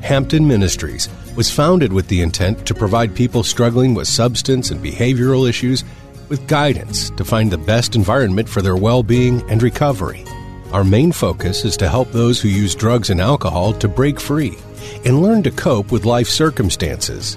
Hampton 0.00 0.46
Ministries 0.48 1.08
was 1.36 1.50
founded 1.50 1.92
with 1.92 2.08
the 2.08 2.22
intent 2.22 2.66
to 2.66 2.74
provide 2.74 3.14
people 3.14 3.42
struggling 3.42 3.94
with 3.94 4.06
substance 4.06 4.70
and 4.70 4.82
behavioral 4.82 5.48
issues 5.48 5.84
with 6.28 6.46
guidance 6.46 7.10
to 7.10 7.24
find 7.24 7.50
the 7.50 7.58
best 7.58 7.96
environment 7.96 8.48
for 8.48 8.62
their 8.62 8.76
well 8.76 9.02
being 9.02 9.42
and 9.50 9.62
recovery. 9.62 10.24
Our 10.72 10.84
main 10.84 11.12
focus 11.12 11.64
is 11.64 11.76
to 11.78 11.88
help 11.88 12.10
those 12.10 12.40
who 12.40 12.48
use 12.48 12.74
drugs 12.74 13.10
and 13.10 13.20
alcohol 13.20 13.72
to 13.74 13.88
break 13.88 14.18
free 14.18 14.56
and 15.04 15.22
learn 15.22 15.42
to 15.44 15.50
cope 15.50 15.92
with 15.92 16.04
life 16.04 16.28
circumstances. 16.28 17.36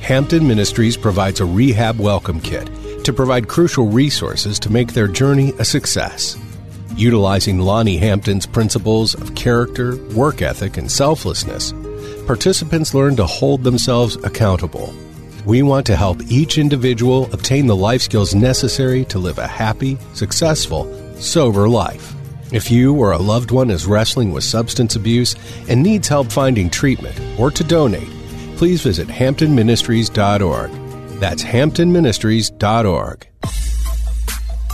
Hampton 0.00 0.46
Ministries 0.46 0.96
provides 0.96 1.40
a 1.40 1.44
rehab 1.44 1.98
welcome 1.98 2.40
kit 2.40 2.70
to 3.04 3.12
provide 3.12 3.48
crucial 3.48 3.86
resources 3.86 4.58
to 4.60 4.72
make 4.72 4.92
their 4.92 5.08
journey 5.08 5.52
a 5.58 5.64
success. 5.64 6.36
Utilizing 6.96 7.60
Lonnie 7.60 7.98
Hampton's 7.98 8.46
principles 8.46 9.14
of 9.14 9.34
character, 9.34 9.96
work 10.14 10.42
ethic, 10.42 10.76
and 10.76 10.90
selflessness, 10.90 11.72
participants 12.26 12.92
learn 12.92 13.16
to 13.16 13.26
hold 13.26 13.62
themselves 13.62 14.16
accountable. 14.24 14.92
We 15.44 15.62
want 15.62 15.86
to 15.86 15.96
help 15.96 16.20
each 16.28 16.58
individual 16.58 17.32
obtain 17.32 17.66
the 17.66 17.76
life 17.76 18.02
skills 18.02 18.34
necessary 18.34 19.04
to 19.06 19.18
live 19.18 19.38
a 19.38 19.46
happy, 19.46 19.96
successful, 20.12 20.92
sober 21.20 21.68
life. 21.68 22.14
If 22.52 22.70
you 22.70 22.94
or 22.94 23.12
a 23.12 23.18
loved 23.18 23.50
one 23.50 23.70
is 23.70 23.86
wrestling 23.86 24.32
with 24.32 24.44
substance 24.44 24.96
abuse 24.96 25.34
and 25.68 25.82
needs 25.82 26.08
help 26.08 26.30
finding 26.32 26.68
treatment 26.68 27.18
or 27.38 27.50
to 27.50 27.64
donate, 27.64 28.08
please 28.56 28.82
visit 28.82 29.08
hamptonministries.org. 29.08 30.70
That's 31.20 31.44
hamptonministries.org. 31.44 33.26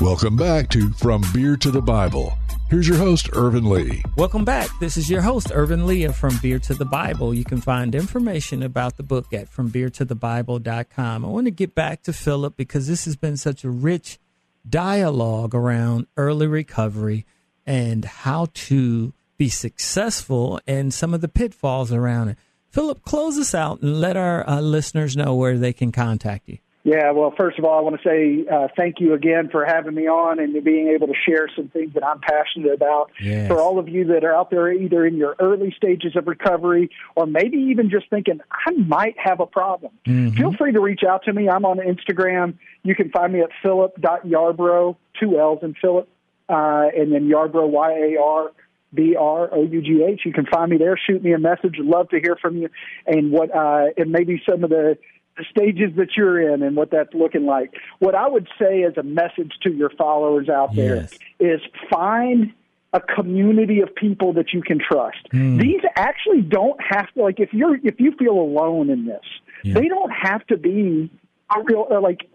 Welcome 0.00 0.36
back 0.36 0.68
to 0.70 0.90
From 0.94 1.22
Beer 1.32 1.56
to 1.58 1.70
the 1.70 1.82
Bible. 1.82 2.36
Here's 2.72 2.88
your 2.88 2.96
host, 2.96 3.28
Irvin 3.34 3.68
Lee. 3.68 4.02
Welcome 4.16 4.46
back. 4.46 4.70
This 4.80 4.96
is 4.96 5.10
your 5.10 5.20
host, 5.20 5.52
Irvin 5.52 5.86
Leah 5.86 6.14
from 6.14 6.38
Beer 6.40 6.58
to 6.60 6.72
the 6.72 6.86
Bible. 6.86 7.34
You 7.34 7.44
can 7.44 7.60
find 7.60 7.94
information 7.94 8.62
about 8.62 8.96
the 8.96 9.02
book 9.02 9.34
at 9.34 9.52
FromBeerToTheBible.com. 9.52 11.22
I 11.22 11.28
want 11.28 11.44
to 11.48 11.50
get 11.50 11.74
back 11.74 12.02
to 12.04 12.14
Phillip 12.14 12.56
because 12.56 12.86
this 12.86 13.04
has 13.04 13.14
been 13.14 13.36
such 13.36 13.62
a 13.62 13.68
rich 13.68 14.18
dialogue 14.66 15.54
around 15.54 16.06
early 16.16 16.46
recovery 16.46 17.26
and 17.66 18.06
how 18.06 18.46
to 18.54 19.12
be 19.36 19.50
successful 19.50 20.58
and 20.66 20.94
some 20.94 21.12
of 21.12 21.20
the 21.20 21.28
pitfalls 21.28 21.92
around 21.92 22.30
it. 22.30 22.38
Phillip, 22.70 23.02
close 23.02 23.36
us 23.36 23.54
out 23.54 23.82
and 23.82 24.00
let 24.00 24.16
our 24.16 24.48
uh, 24.48 24.62
listeners 24.62 25.14
know 25.14 25.34
where 25.34 25.58
they 25.58 25.74
can 25.74 25.92
contact 25.92 26.48
you. 26.48 26.56
Yeah, 26.84 27.12
well, 27.12 27.32
first 27.36 27.60
of 27.60 27.64
all, 27.64 27.78
I 27.78 27.80
want 27.80 28.00
to 28.00 28.08
say 28.08 28.44
uh, 28.52 28.66
thank 28.76 28.98
you 28.98 29.14
again 29.14 29.48
for 29.50 29.64
having 29.64 29.94
me 29.94 30.08
on 30.08 30.40
and 30.40 30.64
being 30.64 30.88
able 30.88 31.06
to 31.06 31.14
share 31.14 31.48
some 31.54 31.68
things 31.68 31.94
that 31.94 32.04
I'm 32.04 32.20
passionate 32.20 32.72
about. 32.72 33.12
Yes. 33.22 33.46
For 33.46 33.60
all 33.60 33.78
of 33.78 33.88
you 33.88 34.04
that 34.06 34.24
are 34.24 34.34
out 34.34 34.50
there, 34.50 34.72
either 34.72 35.06
in 35.06 35.16
your 35.16 35.36
early 35.38 35.72
stages 35.76 36.16
of 36.16 36.26
recovery 36.26 36.90
or 37.14 37.26
maybe 37.26 37.56
even 37.56 37.88
just 37.88 38.10
thinking, 38.10 38.40
I 38.50 38.72
might 38.72 39.14
have 39.16 39.38
a 39.38 39.46
problem, 39.46 39.92
feel 40.04 40.54
free 40.54 40.72
to 40.72 40.80
reach 40.80 41.02
out 41.08 41.24
to 41.24 41.32
me. 41.32 41.48
I'm 41.48 41.64
on 41.64 41.78
Instagram. 41.78 42.54
You 42.82 42.96
can 42.96 43.10
find 43.10 43.32
me 43.32 43.42
at 43.42 43.50
phillip.yarbrough, 43.62 44.96
two 45.20 45.38
L's 45.38 45.60
in 45.62 45.74
Phillip, 45.80 46.08
uh, 46.48 46.88
and 46.96 47.12
then 47.12 47.28
Yarbrough, 47.28 47.68
Y 47.68 47.92
A 47.92 48.20
R. 48.20 48.50
B 48.94 49.16
R 49.18 49.48
O 49.54 49.62
U 49.62 49.80
G 49.80 50.04
H. 50.06 50.20
You 50.26 50.34
can 50.34 50.44
find 50.44 50.70
me 50.70 50.76
there. 50.76 50.98
Shoot 50.98 51.24
me 51.24 51.32
a 51.32 51.38
message. 51.38 51.76
Love 51.78 52.10
to 52.10 52.20
hear 52.20 52.36
from 52.36 52.58
you, 52.58 52.68
and 53.06 53.32
what 53.32 53.48
uh, 53.50 53.86
and 53.96 54.12
maybe 54.12 54.42
some 54.46 54.64
of 54.64 54.68
the 54.68 54.98
the 55.36 55.44
stages 55.50 55.96
that 55.96 56.08
you're 56.16 56.52
in 56.52 56.62
and 56.62 56.76
what 56.76 56.90
that's 56.90 57.14
looking 57.14 57.46
like. 57.46 57.72
What 58.00 58.14
I 58.14 58.28
would 58.28 58.48
say 58.58 58.82
as 58.82 58.96
a 58.96 59.02
message 59.02 59.52
to 59.62 59.70
your 59.72 59.90
followers 59.90 60.48
out 60.48 60.74
there 60.74 60.96
Yes. 60.96 61.18
is 61.40 61.60
find 61.90 62.52
a 62.92 63.00
community 63.00 63.80
of 63.80 63.94
people 63.94 64.34
that 64.34 64.52
you 64.52 64.60
can 64.60 64.78
trust. 64.78 65.16
These 65.32 65.80
actually 65.96 66.42
don't 66.42 66.78
have 66.86 67.10
to 67.14 67.22
like 67.22 67.40
if 67.40 67.52
you're 67.54 67.76
if 67.82 67.98
you 67.98 68.12
feel 68.18 68.32
alone 68.34 68.90
in 68.90 69.06
this, 69.06 69.22
Yeah. 69.64 69.74
they 69.74 69.88
don't 69.88 70.10
have 70.10 70.46
to 70.48 70.58
be 70.58 71.10
a 71.56 71.62
real 71.64 71.86
uh, 71.90 72.00
like 72.02 72.28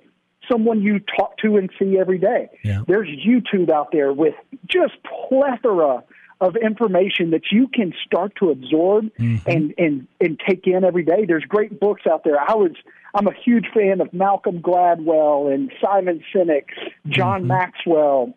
someone 0.50 0.82
you 0.82 1.00
talk 1.00 1.38
to 1.40 1.58
and 1.58 1.70
see 1.78 2.00
every 2.00 2.18
day. 2.18 2.50
Yeah. 2.64 2.82
There's 2.88 3.08
YouTube 3.10 3.70
out 3.70 3.92
there 3.92 4.12
with 4.14 4.34
just 4.66 4.94
plethora 5.04 6.04
of 6.40 6.56
information 6.56 7.32
that 7.32 7.52
you 7.52 7.68
can 7.68 7.94
start 8.06 8.34
to 8.40 8.50
absorb 8.52 9.06
Mm-hmm. 9.20 9.50
and, 9.50 9.74
and 9.78 10.08
and 10.20 10.40
take 10.48 10.68
in 10.68 10.84
every 10.84 11.04
day. 11.04 11.26
There's 11.28 11.44
great 11.46 11.80
books 11.80 12.04
out 12.10 12.24
there. 12.24 12.40
I 12.40 12.54
was 12.56 12.72
I'm 13.16 13.28
a 13.28 13.34
huge 13.34 13.66
fan 13.74 14.02
of 14.02 14.14
Malcolm 14.14 14.60
Gladwell 14.62 15.54
and 15.54 15.72
Simon 15.82 16.24
Sinek, 16.34 16.66
John 17.08 17.40
Mm-hmm. 17.42 17.48
Maxwell, 17.48 18.34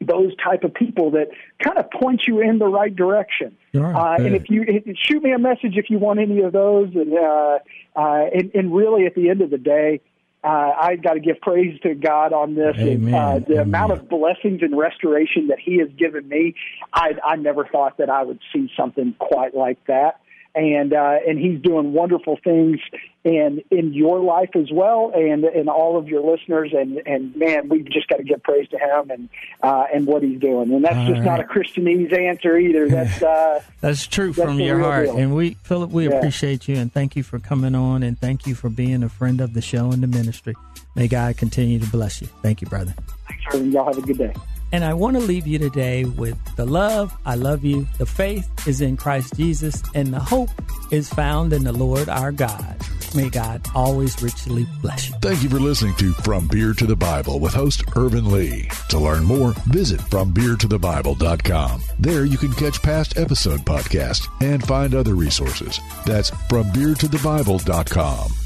those 0.00 0.32
type 0.36 0.62
of 0.64 0.74
people 0.74 1.12
that 1.12 1.28
kind 1.62 1.78
of 1.78 1.90
point 1.90 2.22
you 2.28 2.40
in 2.40 2.58
the 2.58 2.66
right 2.66 2.94
direction. 2.94 3.56
Sure, 3.72 3.96
uh, 3.96 4.16
and 4.16 4.34
if 4.36 4.50
you 4.50 4.64
shoot 5.02 5.22
me 5.22 5.32
a 5.32 5.38
message 5.38 5.76
if 5.76 5.90
you 5.90 5.98
want 5.98 6.20
any 6.20 6.40
of 6.40 6.52
those, 6.52 6.90
and 6.94 7.12
uh, 7.14 7.58
uh, 7.96 8.24
and, 8.34 8.50
and 8.54 8.74
really 8.74 9.06
at 9.06 9.14
the 9.14 9.30
end 9.30 9.40
of 9.40 9.50
the 9.50 9.58
day, 9.58 10.00
uh, 10.44 10.72
I 10.78 10.96
got 10.96 11.14
to 11.14 11.20
give 11.20 11.40
praise 11.40 11.80
to 11.82 11.94
God 11.94 12.32
on 12.32 12.54
this. 12.54 12.76
And, 12.78 13.08
Amen. 13.08 13.14
uh, 13.14 13.38
the 13.38 13.54
Amen. 13.54 13.60
amount 13.60 13.92
of 13.92 14.08
blessings 14.08 14.60
and 14.62 14.76
restoration 14.76 15.48
that 15.48 15.58
He 15.58 15.78
has 15.78 15.88
given 15.96 16.28
me, 16.28 16.54
I, 16.92 17.12
I 17.24 17.36
never 17.36 17.64
thought 17.64 17.96
that 17.98 18.10
I 18.10 18.22
would 18.22 18.40
see 18.52 18.70
something 18.76 19.14
quite 19.18 19.54
like 19.54 19.78
that. 19.86 20.20
And 20.56 20.92
uh, 20.92 21.16
and 21.26 21.36
He's 21.36 21.60
doing 21.60 21.92
wonderful 21.92 22.38
things 22.44 22.78
in 23.24 23.60
in 23.72 23.92
your 23.92 24.20
life 24.20 24.50
as 24.54 24.70
well, 24.72 25.10
and 25.12 25.42
and 25.44 25.68
all 25.68 25.98
of 25.98 26.06
your 26.06 26.22
listeners. 26.22 26.72
And 26.72 27.02
and 27.06 27.34
man, 27.34 27.68
we've 27.68 27.86
just 27.90 28.06
got 28.08 28.18
to 28.18 28.22
give 28.22 28.40
praise 28.44 28.68
to 28.68 28.78
Him 28.78 29.10
and 29.10 29.28
uh, 29.64 29.86
and 29.92 30.06
what 30.06 30.22
He's 30.22 30.38
doing. 30.38 30.72
And 30.72 30.84
that's 30.84 30.96
All 30.96 31.06
just 31.08 31.22
not 31.24 31.40
a. 31.40 31.42
Christianese 31.42 32.16
answer 32.16 32.56
either. 32.56 32.88
That's 32.88 33.20
uh, 33.22 33.62
That's 33.80 34.06
true 34.06 34.32
That's 34.32 34.48
from 34.48 34.60
your 34.60 34.78
heart. 34.78 35.06
deal. 35.06 35.16
And 35.18 35.34
we, 35.34 35.54
Phillip, 35.64 35.90
we 35.90 36.08
Yeah. 36.08 36.18
appreciate 36.18 36.68
you 36.68 36.76
and 36.76 36.92
thank 36.92 37.16
you 37.16 37.24
for 37.24 37.40
coming 37.40 37.74
on 37.74 38.04
and 38.04 38.16
thank 38.16 38.46
you 38.46 38.54
for 38.54 38.68
being 38.70 39.02
a 39.02 39.08
friend 39.08 39.40
of 39.40 39.54
the 39.54 39.62
show 39.62 39.90
and 39.90 40.04
the 40.04 40.06
ministry. 40.06 40.54
May 40.94 41.08
God 41.08 41.36
continue 41.36 41.80
to 41.80 41.86
bless 41.90 42.20
you. 42.22 42.28
Thank 42.42 42.60
you, 42.60 42.68
brother. 42.68 42.94
Thanks, 43.26 43.54
and 43.56 43.72
y'all 43.72 43.86
have 43.86 43.98
a 43.98 44.02
good 44.06 44.18
day. 44.18 44.32
And 44.74 44.82
I 44.82 44.92
want 44.92 45.14
to 45.14 45.22
leave 45.22 45.46
you 45.46 45.60
today 45.60 46.04
with 46.04 46.36
the 46.56 46.66
love, 46.66 47.16
I 47.24 47.36
love 47.36 47.64
you, 47.64 47.86
the 47.98 48.06
faith 48.06 48.50
is 48.66 48.80
in 48.80 48.96
Christ 48.96 49.36
Jesus, 49.36 49.80
and 49.94 50.12
the 50.12 50.18
hope 50.18 50.50
is 50.90 51.08
found 51.08 51.52
in 51.52 51.62
the 51.62 51.72
Lord 51.72 52.08
our 52.08 52.32
God. 52.32 52.76
May 53.14 53.30
God 53.30 53.64
always 53.76 54.20
richly 54.20 54.66
bless 54.82 55.08
you. 55.08 55.14
Thank 55.22 55.44
you 55.44 55.48
for 55.48 55.60
listening 55.60 55.94
to 55.98 56.12
From 56.12 56.48
Beer 56.48 56.72
to 56.72 56.86
the 56.86 56.96
Bible 56.96 57.38
with 57.38 57.54
host 57.54 57.84
Irvin 57.94 58.32
Lee. 58.32 58.68
To 58.88 58.98
learn 58.98 59.22
more, 59.22 59.52
visit 59.68 60.00
FromBeerToTheBible.com. 60.00 61.82
There 62.00 62.24
you 62.24 62.36
can 62.36 62.52
catch 62.54 62.82
past 62.82 63.16
episode 63.16 63.60
podcasts 63.60 64.26
and 64.42 64.66
find 64.66 64.96
other 64.96 65.14
resources. 65.14 65.78
That's 66.04 66.32
FromBeerToTheBible.com. 66.32 68.43